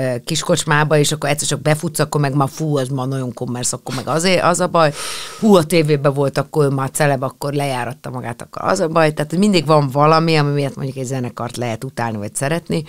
uh, 0.00 0.16
kis 0.24 0.42
kocsmába, 0.42 0.96
és 0.96 1.12
akkor 1.12 1.28
egyszer 1.28 1.48
csak 1.48 1.62
befutsz, 1.62 1.98
akkor 1.98 2.20
meg 2.20 2.34
már 2.34 2.48
fú, 2.48 2.76
az 2.76 2.88
már 2.88 3.06
nagyon 3.06 3.32
kommersz, 3.32 3.72
akkor 3.72 3.94
meg 3.94 4.08
azért 4.08 4.42
az 4.42 4.60
a 4.60 4.66
baj. 4.66 4.92
Hú, 5.40 5.54
a 5.54 5.64
tévében 5.64 6.14
volt, 6.14 6.38
akkor 6.38 6.72
már 6.72 6.90
celeb, 6.90 7.22
akkor 7.22 7.52
lejáratta 7.52 8.10
magát, 8.10 8.42
akkor 8.42 8.62
az 8.70 8.80
a 8.80 8.88
baj. 8.88 9.12
Tehát 9.12 9.36
mindig 9.36 9.66
van 9.66 9.88
valami, 9.90 10.36
ami 10.36 10.52
miatt 10.52 10.76
mondjuk 10.76 10.96
egy 10.96 11.06
zenekart 11.06 11.56
lehet 11.56 11.84
utálni, 11.84 12.16
vagy 12.16 12.34
szeretni 12.34 12.84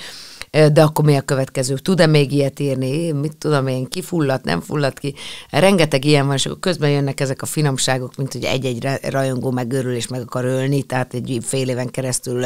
de 0.71 0.81
akkor 0.81 1.05
mi 1.05 1.15
a 1.15 1.21
következő? 1.21 1.77
Tud-e 1.77 2.05
még 2.05 2.31
ilyet 2.31 2.59
írni? 2.59 3.11
Mit 3.11 3.37
tudom 3.37 3.67
én, 3.67 3.85
kifulladt, 3.85 4.43
nem 4.43 4.61
fulladt 4.61 4.99
ki? 4.99 5.13
Rengeteg 5.49 6.05
ilyen 6.05 6.25
van, 6.25 6.35
és 6.35 6.45
akkor 6.45 6.59
közben 6.59 6.89
jönnek 6.89 7.19
ezek 7.19 7.41
a 7.41 7.45
finomságok, 7.45 8.15
mint 8.15 8.33
hogy 8.33 8.43
egy-egy 8.43 8.87
rajongó 9.09 9.51
megörül 9.51 9.95
és 9.95 10.07
meg 10.07 10.21
akar 10.21 10.45
ölni, 10.45 10.83
tehát 10.83 11.13
egy 11.13 11.37
fél 11.41 11.69
éven 11.69 11.89
keresztül 11.89 12.45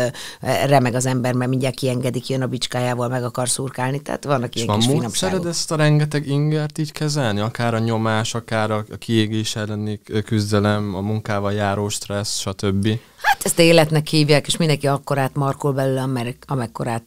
remeg 0.65 0.93
az 0.93 1.05
ember, 1.05 1.33
mert 1.33 1.49
mindjárt 1.49 1.75
kiengedik, 1.75 2.29
jön 2.29 2.41
a 2.41 2.47
bicskájával, 2.47 3.07
meg 3.07 3.23
akar 3.23 3.49
szurkálni, 3.49 4.01
tehát 4.01 4.23
vannak 4.23 4.55
ilyen 4.55 4.67
van 4.67 4.79
kis 4.79 4.87
finomságok. 4.87 5.47
ezt 5.47 5.71
a 5.71 5.75
rengeteg 5.75 6.27
ingert 6.27 6.77
így 6.77 6.91
kezelni? 6.91 7.39
Akár 7.39 7.73
a 7.73 7.79
nyomás, 7.79 8.35
akár 8.35 8.71
a 8.71 8.83
kiégés 8.99 9.55
elleni 9.55 9.99
küzdelem, 10.25 10.95
a 10.95 11.01
munkával 11.01 11.53
járó 11.53 11.89
stressz, 11.89 12.39
stb. 12.39 12.87
Hát 13.21 13.45
ezt 13.45 13.59
életnek 13.59 14.07
hívják, 14.07 14.47
és 14.47 14.57
mindenki 14.57 14.87
akkorát 14.87 15.35
markol 15.35 15.73
belőle, 15.73 16.35
amekkorát 16.47 17.03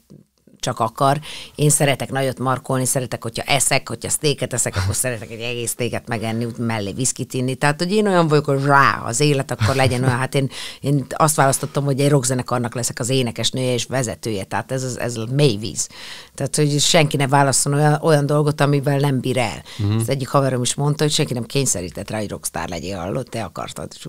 csak 0.62 0.80
akar. 0.80 1.20
Én 1.54 1.70
szeretek 1.70 2.10
nagyot 2.10 2.38
markolni, 2.38 2.84
szeretek, 2.84 3.22
hogyha 3.22 3.42
eszek, 3.42 3.88
hogyha 3.88 4.08
sztéket 4.08 4.52
eszek, 4.52 4.76
akkor 4.76 4.94
szeretek 4.94 5.30
egy 5.30 5.40
egész 5.40 5.70
sztéket 5.70 6.08
megenni, 6.08 6.46
mellé 6.58 6.92
viszkit 6.92 7.34
inni. 7.34 7.54
Tehát, 7.54 7.78
hogy 7.78 7.92
én 7.92 8.06
olyan 8.06 8.28
vagyok, 8.28 8.44
hogy 8.44 8.64
rá 8.64 9.02
az 9.04 9.20
élet, 9.20 9.50
akkor 9.50 9.74
legyen 9.74 10.04
olyan. 10.04 10.18
Hát 10.18 10.34
én, 10.34 10.50
én 10.80 11.06
azt 11.10 11.36
választottam, 11.36 11.84
hogy 11.84 12.00
egy 12.00 12.08
rockzenekarnak 12.08 12.74
leszek 12.74 12.98
az 12.98 13.08
énekesnője 13.08 13.72
és 13.72 13.84
vezetője. 13.84 14.44
Tehát 14.44 14.72
ez, 14.72 14.96
ez 15.00 15.16
a 15.16 15.26
mély 15.30 15.56
víz. 15.56 15.88
Tehát, 16.34 16.56
hogy 16.56 16.80
senki 16.80 17.16
ne 17.16 17.26
válaszol 17.28 17.74
olyan, 17.74 17.98
olyan 18.02 18.26
dolgot, 18.26 18.60
amivel 18.60 18.98
nem 18.98 19.20
bír 19.20 19.38
el. 19.38 19.62
Uh-huh. 19.78 20.00
Az 20.00 20.08
egyik 20.08 20.28
haverom 20.28 20.62
is 20.62 20.74
mondta, 20.74 21.02
hogy 21.02 21.12
senki 21.12 21.32
nem 21.32 21.44
kényszerített 21.44 22.10
rá, 22.10 22.18
hogy 22.18 22.30
rockstar 22.30 22.68
legyél, 22.68 22.98
hallott, 22.98 23.28
te 23.28 23.42
akartad. 23.42 23.88
És 23.94 24.06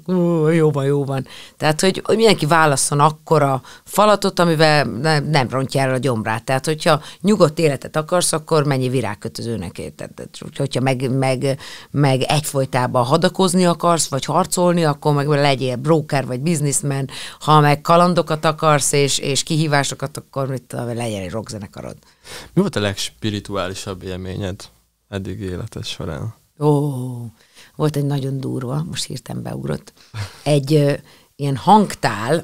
jó 0.55 0.71
van, 0.71 0.85
jó 0.85 1.05
van. 1.05 1.27
Tehát, 1.57 1.81
hogy, 1.81 2.03
mindenki 2.07 2.45
válaszol 2.45 2.99
akkora 2.99 3.61
falatot, 3.83 4.39
amivel 4.39 4.83
nem, 4.85 5.25
nem 5.25 5.49
rontja 5.49 5.81
el 5.81 5.93
a 5.93 5.97
gyomrát 5.97 6.42
tehát, 6.43 6.65
hogyha 6.65 7.01
nyugodt 7.21 7.59
életet 7.59 7.95
akarsz, 7.95 8.33
akkor 8.33 8.63
mennyi 8.65 8.89
virágkötözőnek 8.89 9.77
érted. 9.77 10.09
Hogyha 10.55 10.81
meg, 10.81 11.17
meg, 11.17 11.59
meg 11.91 12.21
egyfolytában 12.21 13.05
hadakozni 13.05 13.65
akarsz, 13.65 14.07
vagy 14.07 14.25
harcolni, 14.25 14.83
akkor 14.83 15.13
meg 15.13 15.27
legyél 15.27 15.75
broker, 15.75 16.25
vagy 16.25 16.39
bizniszmen. 16.39 17.09
Ha 17.39 17.59
meg 17.59 17.81
kalandokat 17.81 18.45
akarsz, 18.45 18.91
és, 18.91 19.17
és 19.17 19.43
kihívásokat, 19.43 20.17
akkor 20.17 20.47
mit 20.47 20.63
tudom, 20.63 20.85
legyen 20.85 21.21
egy 21.21 21.31
rockzenekarod. 21.31 21.95
Mi 22.53 22.61
volt 22.61 22.75
a 22.75 22.79
legspirituálisabb 22.79 24.03
élményed 24.03 24.63
eddig 25.09 25.39
életed 25.39 25.85
során? 25.85 26.33
Ó, 26.59 26.91
volt 27.75 27.95
egy 27.95 28.05
nagyon 28.05 28.39
durva, 28.39 28.83
most 28.83 29.05
hirtelen 29.05 29.41
beugrott. 29.41 29.93
Egy 30.43 30.73
ö, 30.73 30.93
ilyen 31.35 31.55
hangtál, 31.55 32.43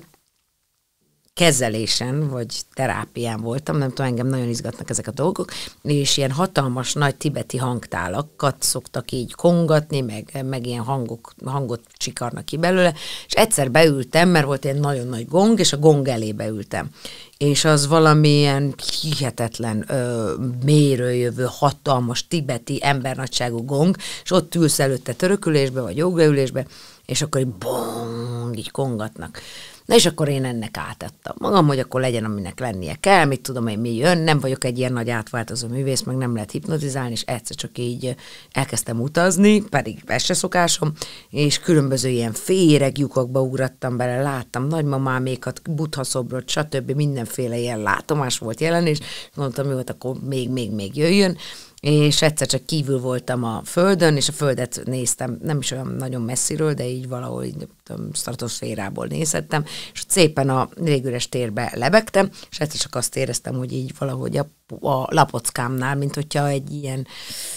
kezelésen, 1.39 2.29
vagy 2.29 2.61
terápián 2.73 3.41
voltam, 3.41 3.77
nem 3.77 3.89
tudom, 3.89 4.05
engem 4.05 4.27
nagyon 4.27 4.49
izgatnak 4.49 4.89
ezek 4.89 5.07
a 5.07 5.11
dolgok, 5.11 5.51
és 5.81 6.17
ilyen 6.17 6.31
hatalmas 6.31 6.93
nagy 6.93 7.15
tibeti 7.15 7.57
hangtálakat 7.57 8.55
szoktak 8.59 9.11
így 9.11 9.33
kongatni, 9.33 10.01
meg, 10.01 10.45
meg 10.49 10.65
ilyen 10.65 10.83
hangok, 10.83 11.33
hangot 11.45 11.81
csikarnak 11.97 12.45
ki 12.45 12.57
belőle, 12.57 12.93
és 13.27 13.33
egyszer 13.33 13.71
beültem, 13.71 14.29
mert 14.29 14.45
volt 14.45 14.65
egy 14.65 14.79
nagyon 14.79 15.07
nagy 15.07 15.27
gong, 15.27 15.59
és 15.59 15.73
a 15.73 15.77
gong 15.77 16.07
elé 16.07 16.31
beültem. 16.31 16.89
És 17.37 17.65
az 17.65 17.87
valamilyen 17.87 18.73
hihetetlen 19.01 19.85
ö, 19.87 20.33
mélyről 20.63 21.11
jövő, 21.11 21.47
hatalmas 21.49 22.27
tibeti 22.27 22.79
embernagyságú 22.81 23.65
gong, 23.65 23.95
és 24.23 24.31
ott 24.31 24.55
ülsz 24.55 24.79
előtte 24.79 25.13
törökülésbe, 25.13 25.81
vagy 25.81 25.97
jogbeülésbe, 25.97 26.65
és 27.05 27.21
akkor 27.21 27.41
így 27.41 27.47
bong, 27.47 28.57
így 28.57 28.71
kongatnak. 28.71 29.41
Na 29.89 29.95
és 29.95 30.05
akkor 30.05 30.29
én 30.29 30.45
ennek 30.45 30.77
átadtam. 30.77 31.35
Magam, 31.39 31.67
hogy 31.67 31.79
akkor 31.79 32.01
legyen, 32.01 32.25
aminek 32.25 32.59
lennie 32.59 32.95
kell, 32.95 33.25
mit 33.25 33.41
tudom 33.41 33.67
én, 33.67 33.79
mi 33.79 33.95
jön, 33.95 34.17
nem 34.17 34.39
vagyok 34.39 34.63
egy 34.63 34.77
ilyen 34.77 34.93
nagy 34.93 35.09
átváltozó 35.09 35.67
művész, 35.67 36.01
meg 36.01 36.15
nem 36.17 36.33
lehet 36.33 36.51
hipnotizálni, 36.51 37.11
és 37.11 37.21
egyszer 37.21 37.55
csak 37.55 37.77
így 37.77 38.15
elkezdtem 38.51 39.01
utazni, 39.01 39.61
pedig 39.61 39.99
ez 40.05 40.23
se 40.23 40.33
szokásom, 40.33 40.91
és 41.29 41.59
különböző 41.59 42.09
ilyen 42.09 42.31
féreg 42.31 42.97
lyukakba 42.97 43.41
ugrattam 43.41 43.97
bele, 43.97 44.21
láttam 44.21 44.67
nagymamámékat, 44.67 45.61
buddha 45.71 46.03
szobrot, 46.03 46.49
stb. 46.49 46.91
mindenféle 46.91 47.57
ilyen 47.57 47.81
látomás 47.81 48.37
volt 48.37 48.59
jelen, 48.59 48.85
és 48.85 48.99
gondoltam, 49.35 49.65
hogy 49.65 49.73
volt, 49.73 49.89
akkor 49.89 50.15
még, 50.21 50.49
még, 50.49 50.71
még 50.71 50.97
jöjjön, 50.97 51.37
és 51.81 52.21
egyszer 52.21 52.47
csak 52.47 52.65
kívül 52.65 52.99
voltam 52.99 53.43
a 53.43 53.61
földön, 53.65 54.15
és 54.15 54.27
a 54.27 54.31
földet 54.31 54.81
néztem, 54.85 55.39
nem 55.41 55.57
is 55.57 55.71
olyan 55.71 55.87
nagyon 55.87 56.21
messziről, 56.21 56.73
de 56.73 56.87
így 56.87 57.07
valahol 57.07 57.43
így, 57.43 57.67
tudom, 57.83 58.13
stratoszférából 58.13 59.05
nézhettem, 59.05 59.65
és 59.93 60.03
szépen 60.07 60.49
a 60.49 60.69
légüres 60.75 61.29
térbe 61.29 61.71
lebegtem, 61.75 62.29
és 62.51 62.59
egyszer 62.59 62.79
csak 62.79 62.95
azt 62.95 63.15
éreztem, 63.15 63.55
hogy 63.55 63.73
így 63.73 63.93
valahogy 63.97 64.37
a, 64.37 64.49
a 64.81 65.13
lapockámnál, 65.13 65.95
mint 65.95 66.15
hogyha 66.15 66.47
egy 66.47 66.73
ilyen 66.73 67.07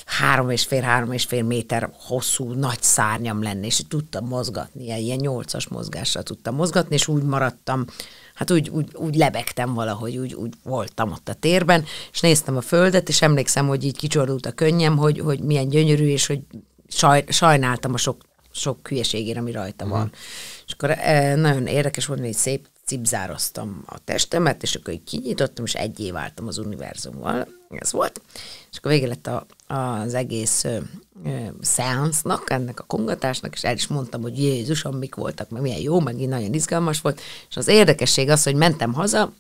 három 0.07 0.51
és 0.51 0.65
fél, 0.65 0.83
három 0.83 1.13
és 1.13 1.25
fél 1.25 1.43
méter 1.43 1.91
hosszú 2.07 2.53
nagy 2.53 2.83
szárnyam 2.83 3.43
lenne, 3.43 3.67
és 3.67 3.83
tudtam 3.89 4.27
mozgatni, 4.27 4.85
ilyen 4.85 5.19
nyolcas 5.21 5.69
mozgással 5.69 6.23
tudtam 6.23 6.55
mozgatni, 6.55 6.95
és 6.95 7.09
úgy 7.09 7.23
maradtam 7.23 7.85
hát 8.35 8.51
úgy, 8.51 8.69
úgy, 8.69 8.89
úgy 8.95 9.15
lebegtem 9.15 9.75
valahogy, 9.75 10.17
úgy, 10.17 10.35
úgy 10.35 10.55
voltam 10.63 11.11
ott 11.11 11.29
a 11.29 11.35
térben, 11.35 11.85
és 12.13 12.21
néztem 12.21 12.57
a 12.57 12.61
földet, 12.61 13.09
és 13.09 13.23
emlékszem, 13.23 13.67
hogy 13.67 13.85
így 13.85 13.97
kicsordult 13.97 14.47
a 14.47 14.53
könnyem, 14.53 14.97
hogy, 14.97 15.19
hogy 15.19 15.41
milyen 15.41 15.69
gyönyörű, 15.69 16.07
és 16.07 16.27
hogy 16.27 16.41
saj, 16.89 17.25
sajnáltam 17.29 17.95
a 17.95 17.97
sok, 17.97 18.23
sok 18.51 18.89
hülyeségére, 18.89 19.41
ami 19.41 19.53
rajta 19.53 19.87
van. 19.87 20.01
Uh-huh. 20.01 20.17
És 20.67 20.73
akkor 20.73 20.91
e, 20.91 21.35
nagyon 21.35 21.67
érdekes 21.67 22.07
volt, 22.07 22.21
hogy 22.21 22.33
szép 22.33 22.69
cipzároztam 22.85 23.83
a 23.87 24.05
testemet, 24.05 24.63
és 24.63 24.75
akkor 24.75 24.93
így 24.93 25.05
kinyitottam, 25.05 25.65
és 25.65 25.75
egyé 25.75 26.11
váltam 26.11 26.47
az 26.47 26.59
univerzummal. 26.59 27.49
Ez 27.69 27.93
volt. 27.93 28.21
És 28.71 28.77
akkor 28.77 28.91
vége 28.91 29.07
lett 29.07 29.27
a, 29.27 29.47
az 29.75 30.15
egész 30.15 30.65
ö, 30.65 30.79
ennek 32.45 32.81
a 32.81 32.85
kongatásnak, 32.87 33.55
és 33.55 33.65
el 33.65 33.75
is 33.75 33.87
mondtam, 33.87 34.23
hogy 34.23 34.39
Jézusom, 34.39 34.97
mik 34.97 35.15
voltak, 35.15 35.51
meg 35.51 35.63
milyen 35.63 35.81
jó, 35.81 36.01
meg 36.01 36.21
így 36.21 36.29
nagyon 36.29 36.55
izgalmas 36.55 37.01
volt. 37.01 37.21
És 37.49 37.57
az 37.57 37.69
érdekesség 37.69 38.29
az, 38.29 38.43
hogy 38.43 38.55
mentem 38.55 38.93
haza, 38.93 39.33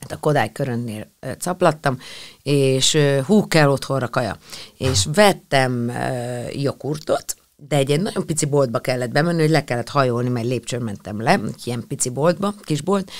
hát 0.00 0.12
a 0.12 0.20
Kodály 0.20 0.52
körönnél 0.52 1.06
caplattam, 1.38 1.98
és 2.42 2.98
hú, 3.26 3.46
kell 3.46 3.68
otthonra 3.68 4.08
kaja. 4.08 4.36
És 4.76 5.06
vettem 5.14 5.92
joghurtot, 6.52 7.36
de 7.68 7.76
egy, 7.76 7.90
egy 7.90 8.00
nagyon 8.00 8.26
pici 8.26 8.46
boltba 8.46 8.78
kellett 8.78 9.10
bemenni, 9.10 9.40
hogy 9.40 9.50
le 9.50 9.64
kellett 9.64 9.88
hajolni, 9.88 10.28
mert 10.28 10.46
lépcsőn 10.46 10.82
mentem 10.82 11.22
le, 11.22 11.40
ilyen 11.64 11.84
pici 11.88 12.08
boltba, 12.08 12.54
kis 12.62 12.80
bolt, 12.80 13.10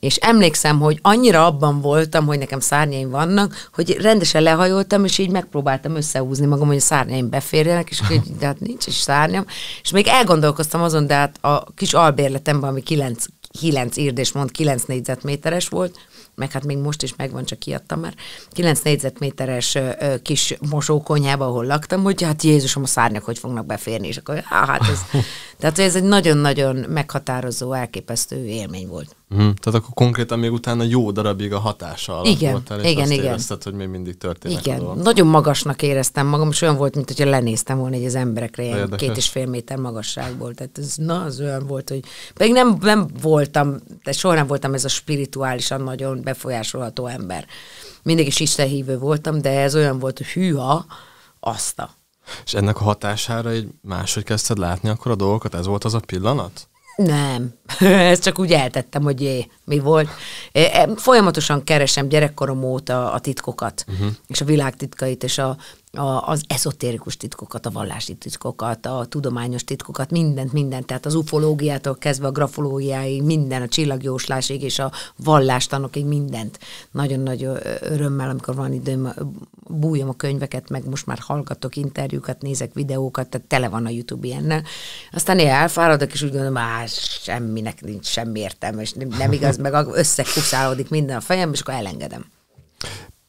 és 0.00 0.16
emlékszem, 0.16 0.80
hogy 0.80 0.98
annyira 1.02 1.46
abban 1.46 1.80
voltam, 1.80 2.26
hogy 2.26 2.38
nekem 2.38 2.60
szárnyaim 2.60 3.10
vannak, 3.10 3.68
hogy 3.72 3.96
rendesen 4.00 4.42
lehajoltam, 4.42 5.04
és 5.04 5.18
így 5.18 5.30
megpróbáltam 5.30 5.96
összehúzni 5.96 6.46
magam, 6.46 6.66
hogy 6.66 6.76
a 6.76 6.80
szárnyaim 6.80 7.28
beférjenek, 7.28 7.90
és 7.90 8.00
így, 8.12 8.36
de 8.38 8.46
hát 8.46 8.60
nincs 8.60 8.86
is 8.86 8.94
szárnyam, 8.94 9.44
és 9.82 9.90
még 9.90 10.06
elgondolkoztam 10.06 10.82
azon, 10.82 11.06
de 11.06 11.14
hát 11.14 11.44
a 11.44 11.64
kis 11.74 11.92
albérletemben, 11.92 12.70
ami 12.70 12.82
9, 12.82 13.24
9 13.60 13.96
írd 13.96 14.18
és 14.18 14.32
mond 14.32 14.50
9 14.50 14.82
négyzetméteres 14.82 15.68
volt, 15.68 15.98
meg 16.38 16.52
hát 16.52 16.64
még 16.64 16.78
most 16.78 17.02
is 17.02 17.16
megvan, 17.16 17.44
csak 17.44 17.58
kiadtam 17.58 18.00
már, 18.00 18.14
9 18.50 18.80
négyzetméteres 18.80 19.78
kis 20.22 20.56
mosókonyhába, 20.70 21.46
ahol 21.46 21.66
laktam, 21.66 22.02
hogy 22.02 22.22
hát 22.22 22.42
Jézusom, 22.42 22.82
a 22.82 22.86
szárnyak 22.86 23.24
hogy 23.24 23.38
fognak 23.38 23.66
beférni, 23.66 24.06
és 24.06 24.16
akkor 24.16 24.42
hát 24.44 24.80
ez, 24.80 25.00
tehát 25.58 25.78
ez 25.78 25.96
egy 25.96 26.02
nagyon-nagyon 26.02 26.76
meghatározó, 26.76 27.72
elképesztő 27.72 28.46
élmény 28.46 28.88
volt. 28.88 29.17
Mm, 29.34 29.38
tehát 29.38 29.80
akkor 29.80 29.94
konkrétan 29.94 30.38
még 30.38 30.52
utána 30.52 30.82
jó 30.82 31.10
darabig 31.10 31.52
a 31.52 31.58
hatása 31.58 32.12
alatt 32.12 32.26
igen, 32.26 32.52
voltál, 32.52 32.80
és 32.80 32.90
igen, 32.90 33.02
azt 33.02 33.12
igen. 33.12 33.24
érezted, 33.24 33.62
hogy 33.62 33.72
még 33.72 33.88
mindig 33.88 34.18
történik. 34.18 34.66
Igen, 34.66 34.82
nagyon 35.02 35.26
magasnak 35.26 35.82
éreztem 35.82 36.26
magam, 36.26 36.48
és 36.48 36.62
olyan 36.62 36.76
volt, 36.76 36.94
mint 36.94 37.08
hogyha 37.08 37.30
lenéztem 37.30 37.78
volna 37.78 37.96
egy 37.96 38.04
az 38.04 38.14
emberekre, 38.14 38.62
ilyen 38.62 38.78
Érdekes. 38.78 39.06
két 39.06 39.16
és 39.16 39.28
fél 39.28 39.46
méter 39.46 39.78
magasságból. 39.78 40.54
Tehát 40.54 40.78
ez, 40.78 40.94
na, 40.96 41.22
az 41.22 41.40
olyan 41.40 41.66
volt, 41.66 41.88
hogy 41.88 42.04
pedig 42.34 42.52
nem, 42.52 42.76
nem 42.80 43.08
voltam, 43.20 43.76
de 44.04 44.12
soha 44.12 44.34
nem 44.34 44.46
voltam 44.46 44.74
ez 44.74 44.84
a 44.84 44.88
spirituálisan 44.88 45.80
nagyon 45.80 46.22
befolyásolható 46.22 47.06
ember. 47.06 47.46
Mindig 48.02 48.26
is 48.26 48.40
istenhívő 48.40 48.98
voltam, 48.98 49.40
de 49.40 49.60
ez 49.60 49.74
olyan 49.74 49.98
volt, 49.98 50.16
hogy 50.16 50.26
hűha, 50.26 50.86
azt 51.40 51.78
a. 51.78 51.90
És 52.44 52.54
ennek 52.54 52.80
a 52.80 52.84
hatására 52.84 53.50
egy 53.50 53.68
máshogy 53.82 54.24
kezdted 54.24 54.58
látni 54.58 54.88
akkor 54.88 55.12
a 55.12 55.14
dolgokat? 55.14 55.54
Ez 55.54 55.66
volt 55.66 55.84
az 55.84 55.94
a 55.94 56.00
pillanat? 56.00 56.68
Nem, 57.02 57.54
ezt 58.12 58.22
csak 58.22 58.38
úgy 58.38 58.52
eltettem, 58.52 59.02
hogy 59.02 59.20
jé, 59.20 59.46
mi 59.64 59.78
volt. 59.78 60.08
Folyamatosan 60.96 61.64
keresem 61.64 62.08
gyerekkorom 62.08 62.62
óta 62.62 63.12
a 63.12 63.18
titkokat, 63.18 63.84
uh-huh. 63.88 64.08
és 64.26 64.40
a 64.40 64.44
világ 64.44 64.76
titkait, 64.76 65.22
és 65.22 65.38
a, 65.38 65.56
a, 65.92 66.28
az 66.28 66.42
eszotérikus 66.46 67.16
titkokat, 67.16 67.66
a 67.66 67.70
vallási 67.70 68.14
titkokat, 68.14 68.86
a 68.86 69.06
tudományos 69.08 69.64
titkokat, 69.64 70.10
mindent, 70.10 70.52
mindent, 70.52 70.86
tehát 70.86 71.06
az 71.06 71.14
ufológiától 71.14 71.94
kezdve 71.94 72.26
a 72.26 72.30
grafológiáig, 72.30 73.22
minden, 73.22 73.62
a 73.62 73.68
csillagjóslásig 73.68 74.62
és 74.62 74.78
a 74.78 74.92
vallástanokig 75.16 76.04
mindent. 76.04 76.58
Nagyon 76.90 77.20
nagy 77.20 77.48
örömmel, 77.80 78.30
amikor 78.30 78.54
van 78.54 78.72
időm, 78.72 79.14
bújom 79.68 80.08
a 80.08 80.12
könyveket, 80.12 80.68
meg 80.68 80.88
most 80.88 81.06
már 81.06 81.18
hallgatok 81.18 81.76
interjúkat, 81.76 82.42
nézek 82.42 82.74
videókat, 82.74 83.28
tehát 83.28 83.46
tele 83.46 83.68
van 83.68 83.86
a 83.86 83.90
YouTube 83.90 84.26
ilyennel. 84.26 84.62
Aztán 85.12 85.36
néha 85.36 85.56
elfáradok, 85.56 86.12
és 86.12 86.22
úgy 86.22 86.30
gondolom, 86.30 86.56
hogy 86.80 86.90
semminek 87.22 87.80
nincs 87.80 88.06
semmi 88.06 88.40
értelme, 88.40 88.82
és 88.82 88.92
nem, 88.92 89.08
nem 89.08 89.32
igaz, 89.32 89.56
meg 89.56 89.86
összekuszálódik 89.92 90.90
minden 90.90 91.16
a 91.16 91.20
fejem, 91.20 91.52
és 91.52 91.60
akkor 91.60 91.74
elengedem. 91.74 92.24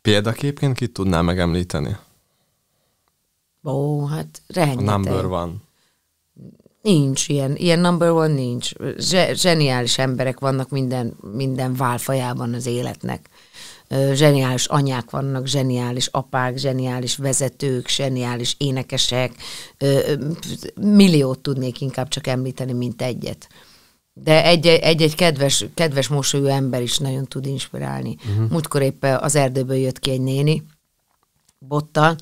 Példaképként 0.01 0.75
ki 0.75 0.88
tudnál 0.88 1.22
megemlíteni? 1.22 1.98
Ó, 3.63 4.06
hát 4.06 4.42
rengeteg. 4.48 4.88
A 4.88 4.92
number 4.92 5.25
one. 5.25 5.51
Nincs 6.82 7.28
ilyen, 7.28 7.56
ilyen 7.56 7.80
number 7.80 8.10
one 8.10 8.34
nincs. 8.34 8.72
Zseniális 9.34 9.98
emberek 9.98 10.39
vannak 10.39 10.70
minden, 10.70 11.18
minden 11.34 11.75
válfajában 11.75 12.54
az 12.54 12.66
életnek. 12.66 13.30
Zseniális 14.13 14.66
anyák 14.66 15.10
vannak, 15.10 15.46
zseniális 15.46 16.08
apák, 16.08 16.58
zseniális 16.58 17.18
vezetők, 17.18 17.88
zseniális 17.88 18.56
énekesek. 18.58 19.32
Milliót 20.75 21.39
tudnék 21.39 21.82
inkább 21.82 22.08
csak 22.08 22.28
említeni, 22.28 22.74
mint 22.74 23.01
egyet. 23.01 23.50
De 24.13 24.44
egy-egy 24.44 25.16
kedves, 25.16 25.66
kedves 25.74 26.08
mosolyú 26.08 26.46
ember 26.46 26.82
is 26.82 26.98
nagyon 26.98 27.25
tud 27.25 27.46
inspirálni. 27.46 28.16
Uh-huh. 28.30 28.50
Múltkor 28.50 28.82
éppen 28.82 29.18
az 29.18 29.36
erdőből 29.36 29.78
jött 29.78 30.00
ki 30.00 30.12
egy 30.12 30.22
néni, 30.22 30.63
bottal, 31.60 32.16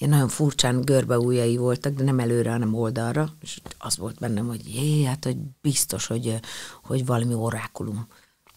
ilyen 0.00 0.12
nagyon 0.12 0.28
furcsán 0.28 0.80
görbe 0.80 1.18
ujjai 1.18 1.56
voltak, 1.56 1.94
de 1.94 2.04
nem 2.04 2.18
előre, 2.18 2.50
hanem 2.50 2.74
oldalra, 2.74 3.32
és 3.42 3.60
az 3.78 3.96
volt 3.96 4.18
bennem, 4.18 4.46
hogy 4.46 4.74
jé, 4.74 5.04
hát 5.04 5.24
hogy 5.24 5.36
biztos, 5.60 6.06
hogy, 6.06 6.40
hogy 6.82 7.06
valami 7.06 7.34
orákulum. 7.34 8.06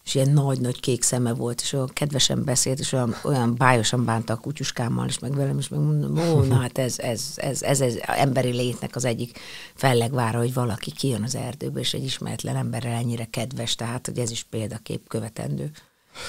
És 0.05 0.15
ilyen 0.15 0.29
nagy-nagy 0.29 0.79
kék 0.79 1.03
szeme 1.03 1.33
volt, 1.33 1.61
és 1.61 1.73
olyan 1.73 1.89
kedvesen 1.93 2.43
beszélt, 2.43 2.79
és 2.79 2.91
olyan, 2.91 3.15
olyan 3.23 3.55
bájosan 3.55 4.05
bánta 4.05 4.33
a 4.33 4.37
kutyuskámmal, 4.37 5.07
és 5.07 5.19
meg 5.19 5.35
velem, 5.35 5.57
és 5.57 5.67
meg 5.67 5.79
mondom, 5.79 6.17
ó, 6.17 6.41
na 6.41 6.55
hát 6.55 6.77
ez, 6.77 6.99
ez, 6.99 7.23
ez, 7.35 7.61
ez, 7.61 7.81
ez 7.81 7.95
emberi 8.01 8.51
létnek 8.51 8.95
az 8.95 9.05
egyik 9.05 9.39
fellegvára, 9.73 10.39
hogy 10.39 10.53
valaki 10.53 10.91
kijön 10.91 11.23
az 11.23 11.35
erdőbe, 11.35 11.79
és 11.79 11.93
egy 11.93 12.03
ismeretlen 12.03 12.55
emberrel 12.55 12.93
ennyire 12.93 13.25
kedves, 13.25 13.75
tehát, 13.75 14.05
hogy 14.05 14.17
ez 14.17 14.31
is 14.31 14.43
példakép 14.43 15.07
követendő. 15.07 15.71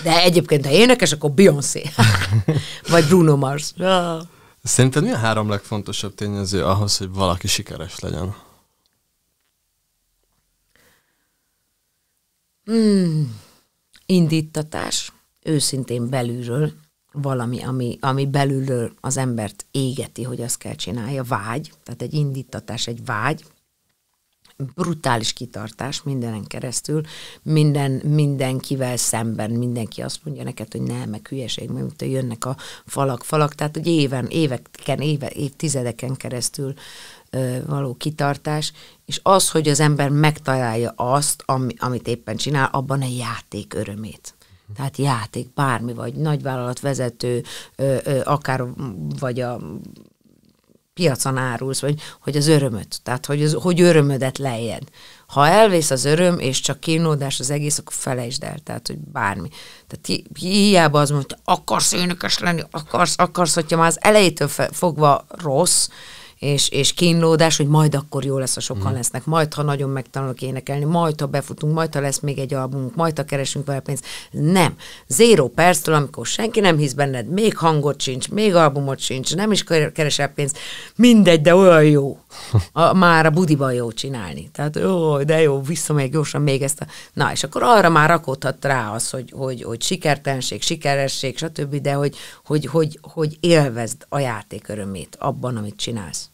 De 0.03 0.23
egyébként, 0.23 0.67
ha 0.67 0.73
énekes, 0.73 1.13
akkor 1.13 1.31
Beyoncé. 1.31 1.83
Vagy 2.91 3.05
Bruno 3.05 3.37
Mars. 3.37 3.75
Szerinted 4.67 5.03
mi 5.03 5.11
a 5.11 5.17
három 5.17 5.49
legfontosabb 5.49 6.15
tényező 6.15 6.65
ahhoz, 6.65 6.97
hogy 6.97 7.11
valaki 7.11 7.47
sikeres 7.47 7.99
legyen? 7.99 8.35
Hmm. 12.65 13.41
Indítatás, 14.07 15.13
őszintén 15.43 16.09
belülről, 16.09 16.73
valami, 17.13 17.63
ami, 17.63 17.99
ami 18.01 18.27
belülről 18.27 18.93
az 19.01 19.17
embert 19.17 19.67
égeti, 19.71 20.23
hogy 20.23 20.41
azt 20.41 20.59
kell 20.59 20.75
csinálja, 20.75 21.23
vágy, 21.23 21.73
tehát 21.83 22.03
egy 22.03 22.15
indítatás, 22.15 22.87
egy 22.87 23.05
vágy, 23.05 23.45
brutális 24.57 25.33
kitartás 25.33 26.03
mindenen 26.03 26.45
keresztül, 26.45 27.01
minden, 27.43 27.91
mindenkivel 27.91 28.97
szemben, 28.97 29.51
mindenki 29.51 30.03
azt 30.03 30.21
mondja 30.25 30.43
neked, 30.43 30.73
hogy 30.73 30.83
nem, 30.83 31.11
meg 31.11 31.29
hülyeség, 31.29 31.71
mert 31.71 32.03
jönnek 32.03 32.45
a 32.45 32.57
falak, 32.87 33.25
falak, 33.25 33.55
tehát 33.55 33.77
hogy 33.77 33.87
éven, 33.87 34.27
éveken, 34.27 35.01
éve, 35.01 35.31
évtizedeken 35.31 36.15
keresztül 36.17 36.75
ö, 37.31 37.59
való 37.67 37.95
kitartás, 37.95 38.73
és 39.05 39.21
az, 39.23 39.51
hogy 39.51 39.69
az 39.69 39.81
ember 39.81 40.09
megtalálja 40.09 40.93
azt, 40.97 41.43
ami, 41.47 41.75
amit 41.79 42.09
éppen 42.09 42.37
csinál, 42.37 42.69
abban 42.73 43.03
a 43.03 43.09
játék 43.19 43.75
örömét. 43.75 44.35
Tehát 44.77 44.97
játék, 44.97 45.53
bármi, 45.55 45.93
vagy 45.93 46.15
nagyvállalatvezető, 46.15 47.43
ö, 47.77 47.97
ö, 48.05 48.21
akár 48.25 48.65
vagy 49.19 49.41
a 49.41 49.61
piacon 50.95 51.37
árulsz, 51.37 51.81
vagy 51.81 52.01
hogy 52.21 52.37
az 52.37 52.47
örömöt, 52.47 53.01
tehát 53.03 53.27
hogy, 53.27 53.43
az, 53.43 53.57
hogy 53.61 53.81
örömödet 53.81 54.39
lejjed. 54.39 54.83
Ha 55.27 55.49
elvész 55.49 55.91
az 55.91 56.05
öröm, 56.05 56.39
és 56.39 56.61
csak 56.61 56.81
kínódás 56.81 57.41
az 57.41 57.51
egész, 57.51 57.79
akkor 57.79 57.93
felejtsd 57.93 58.43
el, 58.43 58.59
tehát 58.59 58.87
hogy 58.87 58.99
bármi. 58.99 59.49
Tehát 59.87 60.07
hi, 60.07 60.27
hiába 60.39 61.01
az 61.01 61.11
mondja, 61.11 61.37
hogy 61.37 61.55
akarsz 61.55 61.93
énekes 61.93 62.39
lenni, 62.39 62.63
akarsz, 62.71 63.15
akarsz, 63.17 63.55
hogyha 63.55 63.77
már 63.77 63.87
az 63.87 63.99
elejétől 64.01 64.49
fogva 64.49 65.27
rossz, 65.29 65.89
és, 66.39 66.69
és 66.69 66.93
kínlódás, 66.93 67.57
hogy 67.57 67.67
majd 67.67 67.95
akkor 67.95 68.25
jó 68.25 68.39
lesz, 68.39 68.55
ha 68.55 68.61
sokan 68.61 68.93
mm. 68.93 68.95
lesznek, 68.95 69.25
majd 69.25 69.55
ha 69.55 69.63
nagyon 69.63 69.91
megtanulok 69.91 70.43
énekelni, 70.43 70.85
majd 70.85 71.21
ha 71.21 71.27
befutunk, 71.27 71.75
majd 71.75 71.95
ha 71.95 72.01
lesz 72.01 72.21
még 72.21 72.39
egy 72.39 72.55
albumunk, 72.55 72.95
majd 72.95 73.17
ha 73.17 73.25
keresünk 73.25 73.67
vele 73.67 73.81
pénzt. 73.81 74.07
Nem. 74.31 74.75
Zéro 75.07 75.49
perctől, 75.49 75.95
amikor 75.95 76.27
senki 76.27 76.61
nem 76.61 76.77
hisz 76.77 76.93
benned, 76.93 77.29
még 77.29 77.57
hangot 77.57 78.01
sincs, 78.01 78.31
még 78.31 78.55
albumot 78.55 78.99
sincs, 78.99 79.35
nem 79.35 79.53
is 79.53 79.65
keresel 79.93 80.29
pénzt, 80.29 80.59
mindegy, 80.97 81.41
de 81.41 81.55
olyan 81.55 81.85
jó. 81.85 82.19
A, 82.73 82.93
már 82.93 83.27
a 83.27 83.31
budiban 83.31 83.73
jó 83.73 83.93
csinálni. 83.93 84.51
Tehát 84.53 84.77
jó, 84.77 85.23
de 85.23 85.41
jó, 85.41 85.63
visszamegyek 85.63 86.11
gyorsan 86.11 86.43
még 86.43 86.63
ezt 86.63 86.81
a... 86.81 86.87
Na, 87.13 87.33
és 87.33 87.43
akkor 87.43 87.63
arra 87.63 87.89
már 87.89 88.09
rakódhat 88.09 88.65
rá 88.65 88.91
az, 88.91 89.11
hogy, 89.11 89.33
hogy, 89.37 89.63
hogy 89.63 89.83
sikertelenség, 89.83 90.63
sikeresség, 90.63 91.39
stb., 91.39 91.77
de 91.77 91.93
hogy, 91.93 92.17
hogy, 92.45 92.67
hogy, 92.67 92.99
hogy 93.03 93.37
élvezd 93.41 94.07
a 94.09 94.19
játék 94.19 94.69
örömét 94.69 95.17
abban, 95.21 95.57
amit 95.57 95.77
csinálsz. 95.77 96.29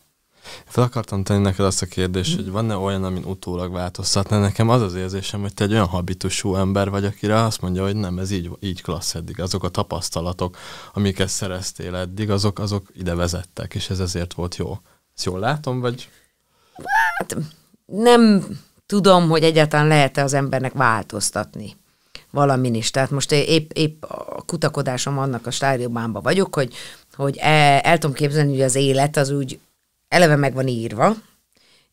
Fel 0.66 0.84
akartam 0.84 1.22
tenni 1.22 1.42
neked 1.42 1.64
azt 1.64 1.82
a 1.82 1.86
kérdést, 1.86 2.36
hogy 2.36 2.50
van-e 2.50 2.76
olyan, 2.76 3.04
amin 3.04 3.24
utólag 3.24 3.72
változtatna. 3.72 4.38
Nekem 4.38 4.68
az 4.68 4.82
az 4.82 4.94
érzésem, 4.94 5.40
hogy 5.40 5.54
te 5.54 5.64
egy 5.64 5.72
olyan 5.72 5.86
habitusú 5.86 6.54
ember 6.54 6.90
vagy, 6.90 7.04
akire 7.04 7.42
azt 7.42 7.60
mondja, 7.60 7.82
hogy 7.82 7.96
nem, 7.96 8.18
ez 8.18 8.30
így, 8.30 8.50
így 8.60 8.82
klassz 8.82 9.14
eddig. 9.14 9.40
Azok 9.40 9.64
a 9.64 9.68
tapasztalatok, 9.68 10.56
amiket 10.92 11.28
szereztél 11.28 11.94
eddig, 11.94 12.30
azok, 12.30 12.58
azok 12.58 12.86
ide 12.94 13.14
vezettek, 13.14 13.74
és 13.74 13.90
ez 13.90 14.00
ezért 14.00 14.34
volt 14.34 14.56
jó. 14.56 14.78
Ezt 15.16 15.24
jól 15.24 15.38
látom, 15.38 15.80
vagy? 15.80 16.08
Hát 17.18 17.36
nem 17.86 18.46
tudom, 18.86 19.28
hogy 19.28 19.42
egyáltalán 19.42 19.86
lehet-e 19.86 20.22
az 20.22 20.32
embernek 20.32 20.72
változtatni 20.72 21.76
valamin 22.30 22.74
is. 22.74 22.90
Tehát 22.90 23.10
most 23.10 23.32
épp, 23.32 23.70
épp 23.70 24.02
a 24.04 24.42
kutakodásom 24.46 25.18
annak 25.18 25.46
a 25.46 25.50
stádiumában 25.50 26.22
vagyok, 26.22 26.54
hogy, 26.54 26.74
hogy 27.14 27.36
el, 27.36 27.78
el 27.78 27.98
tudom 27.98 28.16
képzelni, 28.16 28.50
hogy 28.50 28.62
az 28.62 28.74
élet 28.74 29.16
az 29.16 29.30
úgy 29.30 29.58
eleve 30.10 30.36
meg 30.36 30.54
van 30.54 30.66
írva, 30.66 31.14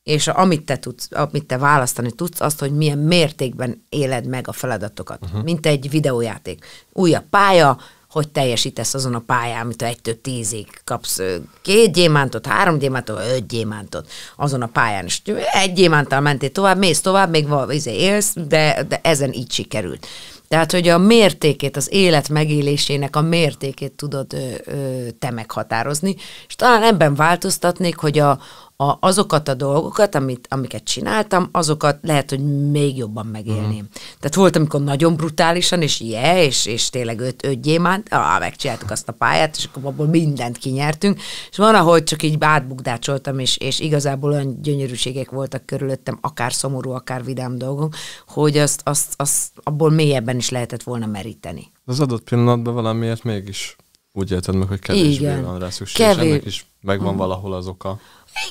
és 0.04 0.28
amit 0.28 0.66
te, 0.66 0.78
tudsz, 0.78 1.08
amit 1.12 1.46
te 1.46 1.58
választani 1.58 2.12
tudsz, 2.12 2.42
azt, 2.42 2.60
hogy 2.60 2.72
milyen 2.72 2.98
mértékben 2.98 3.86
éled 3.90 4.26
meg 4.26 4.48
a 4.48 4.52
feladatokat, 4.52 5.20
uh-huh. 5.22 5.44
mint 5.44 5.66
egy 5.66 5.90
videójáték. 5.90 6.66
Újabb 6.94 7.26
pálya, 7.30 7.78
hogy 8.10 8.30
teljesítesz 8.30 8.94
azon 8.94 9.16
a 9.16 9.20
pályán, 9.20 9.62
amit 9.62 9.82
egytől 9.82 10.22
tízig 10.22 10.68
kapsz 10.84 11.22
két 11.62 11.94
gyémántot, 11.94 12.46
három 12.46 12.78
gyémántot, 12.78 13.20
öt 13.20 13.48
gyémántot 13.48 14.12
azon 14.36 14.62
a 14.62 14.68
pályán, 14.68 15.06
és 15.06 15.22
egy 15.54 15.74
gyémántal 15.74 16.20
mentél 16.20 16.52
tovább, 16.52 16.78
mész 16.78 17.02
tovább, 17.02 17.30
még 17.30 17.48
izé, 17.70 17.92
élsz, 17.92 18.34
de, 18.48 18.84
de 18.88 19.00
ezen 19.04 19.34
így 19.34 19.52
sikerült. 19.52 20.08
Tehát, 20.48 20.72
hogy 20.72 20.88
a 20.88 20.98
mértékét, 20.98 21.78
az 21.78 21.94
élet 21.94 22.30
megélésének 22.30 23.16
a 23.16 23.22
mértékét 23.22 23.92
tudod 23.92 24.34
ö, 24.34 24.52
ö, 24.66 25.08
te 25.20 25.32
meghatározni, 25.32 26.16
és 26.48 26.56
talán 26.56 26.84
ebben 26.84 27.16
változtatnék, 27.16 27.98
hogy 27.98 28.20
a, 28.20 28.40
a, 28.80 28.98
azokat 29.00 29.48
a 29.48 29.54
dolgokat, 29.54 30.16
amit, 30.16 30.48
amiket 30.50 30.84
csináltam, 30.84 31.50
azokat 31.52 31.98
lehet, 32.02 32.30
hogy 32.30 32.70
még 32.70 32.98
jobban 32.98 33.26
megélném. 33.26 33.64
Uh-huh. 33.64 33.88
Tehát 34.20 34.36
volt, 34.36 34.56
amikor 34.56 34.82
nagyon 34.82 35.16
brutálisan, 35.16 35.82
és 35.82 36.00
yeah, 36.00 36.46
és, 36.46 36.66
és 36.66 36.90
tényleg 36.90 37.20
öt, 37.20 37.46
öt 37.46 37.62
gyémánt, 37.62 38.08
ah, 38.10 38.40
megcsináltuk 38.40 38.92
azt 38.92 39.10
a 39.10 39.12
pályát, 39.12 39.56
és 39.56 39.66
akkor 39.66 39.86
abból 39.86 40.08
mindent 40.08 40.58
kinyertünk, 40.58 41.20
és 41.50 41.58
van, 41.58 41.76
ahogy 41.76 42.04
csak 42.04 42.24
így 42.24 42.38
átbukdácsoltam, 42.40 43.40
és, 43.40 43.58
és 43.58 43.80
igazából 43.80 44.32
olyan 44.32 44.62
gyönyörűségek 44.62 45.30
voltak 45.32 45.66
körülöttem, 45.66 46.18
akár 46.22 46.54
szomorú, 46.54 46.92
akár 46.92 47.24
vidám 47.24 47.58
dolgok, 47.58 47.96
hogy 48.28 48.58
azt, 48.58 48.82
azt, 48.84 49.14
azt 49.16 49.52
abból 49.64 49.92
mélyebben 49.92 50.38
is 50.38 50.50
lehetett 50.50 50.84
volna 50.84 51.06
meríteni. 51.06 51.72
Az 51.86 52.00
adott 52.00 52.24
pillanatban 52.24 52.74
valamiért 52.74 53.24
mégis 53.24 53.76
úgy 54.12 54.32
élted 54.32 54.56
meg, 54.56 54.68
hogy 54.68 54.80
kevésbé 54.80 55.24
Igen. 55.24 55.44
van 55.44 55.60
rá 55.60 55.70
szükség, 55.70 56.06
Kevés... 56.06 56.24
és 56.24 56.30
ennek 56.30 56.46
is 56.46 56.66
megvan 56.82 57.06
uh-huh. 57.06 57.22
valahol 57.22 57.54
az 57.54 57.68
oka. 57.68 58.00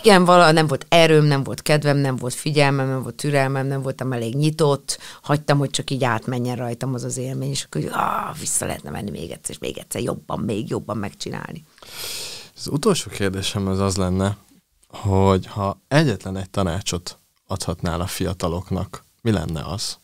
Igen, 0.02 0.24
vala, 0.24 0.50
nem 0.52 0.66
volt 0.66 0.86
erőm, 0.88 1.24
nem 1.24 1.42
volt 1.42 1.62
kedvem, 1.62 1.96
nem 1.96 2.16
volt 2.16 2.34
figyelmem, 2.34 2.88
nem 2.88 3.02
volt 3.02 3.14
türelmem, 3.14 3.66
nem 3.66 3.82
voltam 3.82 4.12
elég 4.12 4.34
nyitott, 4.34 4.98
hagytam, 5.22 5.58
hogy 5.58 5.70
csak 5.70 5.90
így 5.90 6.04
átmenjen 6.04 6.56
rajtam 6.56 6.94
az 6.94 7.04
az 7.04 7.16
élmény, 7.16 7.50
és 7.50 7.64
akkor 7.64 7.90
ah, 7.92 8.38
vissza 8.38 8.66
lehetne 8.66 8.90
menni 8.90 9.10
még 9.10 9.30
egyszer, 9.30 9.50
és 9.50 9.58
még 9.58 9.78
egyszer 9.78 10.02
jobban, 10.02 10.40
még 10.40 10.68
jobban 10.68 10.96
megcsinálni. 10.96 11.64
Az 12.56 12.66
utolsó 12.68 13.10
kérdésem 13.10 13.66
az 13.66 13.80
az 13.80 13.96
lenne, 13.96 14.36
hogy 14.88 15.46
ha 15.46 15.80
egyetlen 15.88 16.36
egy 16.36 16.50
tanácsot 16.50 17.18
adhatnál 17.46 18.00
a 18.00 18.06
fiataloknak, 18.06 19.04
mi 19.22 19.30
lenne 19.30 19.64
az? 19.64 19.98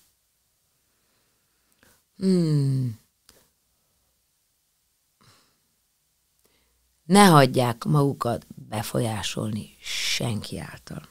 Hmm. 2.17 3.01
Ne 7.13 7.25
hagyják 7.25 7.85
magukat 7.85 8.47
befolyásolni 8.69 9.77
senki 10.15 10.59
által. 10.59 11.03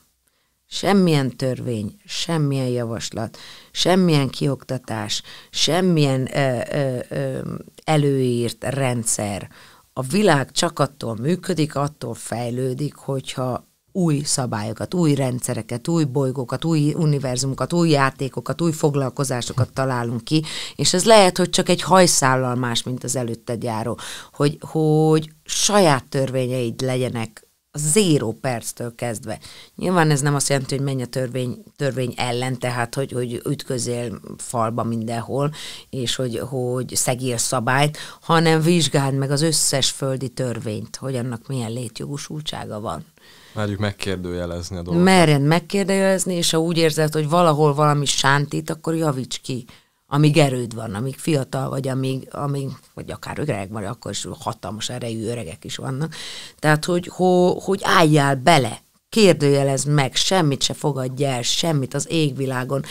Semmilyen 0.67 1.37
törvény, 1.37 1.95
semmilyen 2.05 2.67
javaslat, 2.67 3.37
semmilyen 3.71 4.29
kioktatás, 4.29 5.23
semmilyen 5.49 6.37
ö, 6.37 6.61
ö, 6.71 6.99
ö, 7.09 7.39
előírt 7.83 8.63
rendszer. 8.63 9.49
A 9.93 10.01
világ 10.01 10.51
csak 10.51 10.79
attól 10.79 11.15
működik, 11.15 11.75
attól 11.75 12.13
fejlődik, 12.13 12.95
hogyha 12.95 13.70
új 13.91 14.21
szabályokat, 14.23 14.93
új 14.93 15.15
rendszereket, 15.15 15.87
új 15.87 16.03
bolygókat, 16.03 16.65
új 16.65 16.93
univerzumokat, 16.93 17.73
új 17.73 17.89
játékokat, 17.89 18.61
új 18.61 18.71
foglalkozásokat 18.71 19.73
találunk 19.73 20.23
ki, 20.23 20.43
és 20.75 20.93
ez 20.93 21.05
lehet, 21.05 21.37
hogy 21.37 21.49
csak 21.49 21.69
egy 21.69 21.81
hajszállal 21.81 22.55
más, 22.55 22.83
mint 22.83 23.03
az 23.03 23.15
előtted 23.15 23.63
járó, 23.63 23.99
hogy, 24.33 24.57
hogy 24.61 25.29
saját 25.43 26.05
törvényeid 26.05 26.81
legyenek 26.81 27.49
a 27.73 27.77
zéró 27.77 28.31
perctől 28.41 28.95
kezdve. 28.95 29.39
Nyilván 29.75 30.09
ez 30.09 30.21
nem 30.21 30.35
azt 30.35 30.49
jelenti, 30.49 30.75
hogy 30.75 30.83
menj 30.85 31.01
a 31.01 31.05
törvény, 31.05 31.63
törvény 31.75 32.13
ellen, 32.17 32.59
tehát 32.59 32.95
hogy, 32.95 33.11
hogy 33.11 33.41
ütközél 33.47 34.19
falba 34.37 34.83
mindenhol, 34.83 35.51
és 35.89 36.15
hogy, 36.15 36.39
hogy 36.39 36.95
szegél 36.95 37.37
szabályt, 37.37 37.97
hanem 38.21 38.61
vizsgáld 38.61 39.13
meg 39.13 39.31
az 39.31 39.41
összes 39.41 39.89
földi 39.89 40.29
törvényt, 40.29 40.95
hogy 40.95 41.15
annak 41.15 41.47
milyen 41.47 41.71
létjogosultsága 41.71 42.79
van. 42.79 43.05
Merjük 43.53 43.79
megkérdőjelezni 43.79 44.77
a 44.77 44.81
dolgokat. 44.81 45.03
Merjen 45.03 45.41
megkérdőjelezni, 45.41 46.33
és 46.33 46.51
ha 46.51 46.57
úgy 46.57 46.77
érzed, 46.77 47.13
hogy 47.13 47.29
valahol 47.29 47.73
valami 47.73 48.05
sántít, 48.05 48.69
akkor 48.69 48.95
javíts 48.95 49.39
ki 49.41 49.65
amíg 50.13 50.37
erőd 50.37 50.75
van, 50.75 50.95
amíg 50.95 51.17
fiatal 51.17 51.69
vagy, 51.69 51.87
amíg, 51.87 52.27
amíg 52.31 52.69
vagy 52.93 53.11
akár 53.11 53.39
öreg 53.39 53.71
vagy, 53.71 53.85
akkor 53.85 54.11
is 54.11 54.27
hatalmas 54.39 54.89
erejű 54.89 55.25
öregek 55.25 55.63
is 55.63 55.75
vannak. 55.75 56.15
Tehát, 56.59 56.85
hogy, 56.85 57.09
hogy, 57.13 57.53
hogy 57.63 57.79
álljál 57.83 58.35
bele, 58.35 58.81
kérdőjelez 59.11 59.83
meg, 59.83 60.15
semmit 60.15 60.61
se 60.61 60.73
fogadj 60.73 61.25
el, 61.25 61.41
semmit 61.41 61.93
az 61.93 62.05
égvilágon. 62.09 62.83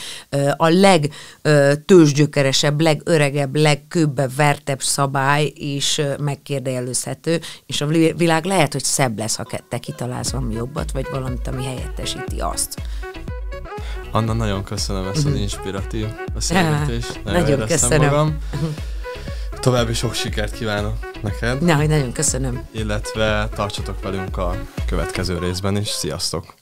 A 0.57 0.69
legtősgyökeresebb, 0.69 2.81
legöregebb, 2.81 3.57
legkőbbebb, 3.57 4.31
vertebb 4.37 4.83
szabály 4.83 5.53
is 5.55 6.01
megkérdőjelezhető, 6.19 7.41
és 7.67 7.81
a 7.81 7.87
világ 8.17 8.45
lehet, 8.45 8.73
hogy 8.73 8.85
szebb 8.85 9.19
lesz, 9.19 9.37
ha 9.37 9.45
te 9.69 9.79
kitalálsz 9.79 10.31
valami 10.31 10.55
jobbat, 10.55 10.93
vagy 10.93 11.07
valamit, 11.11 11.47
ami 11.47 11.65
helyettesíti 11.65 12.39
azt. 12.39 12.83
Anna, 14.11 14.33
nagyon 14.33 14.65
köszönöm 14.65 15.07
ezt 15.07 15.17
az 15.17 15.25
mhm. 15.25 15.37
inspiratív 15.37 16.07
beszélgetést. 16.35 17.21
Nagyon, 17.25 17.43
nagyon 17.43 17.67
köszönöm. 17.67 18.09
Magam. 18.09 18.39
További 19.61 19.93
sok 19.95 20.15
sikert 20.15 20.53
kívánok 20.53 21.23
neked. 21.23 21.63
Na, 21.63 21.87
nagyon 21.87 22.13
köszönöm. 22.13 22.67
Illetve 22.73 23.49
tartsatok 23.55 24.03
velünk 24.03 24.37
a 24.37 24.55
következő 24.87 25.39
részben 25.39 25.77
is. 25.77 25.89
Sziasztok! 25.89 26.60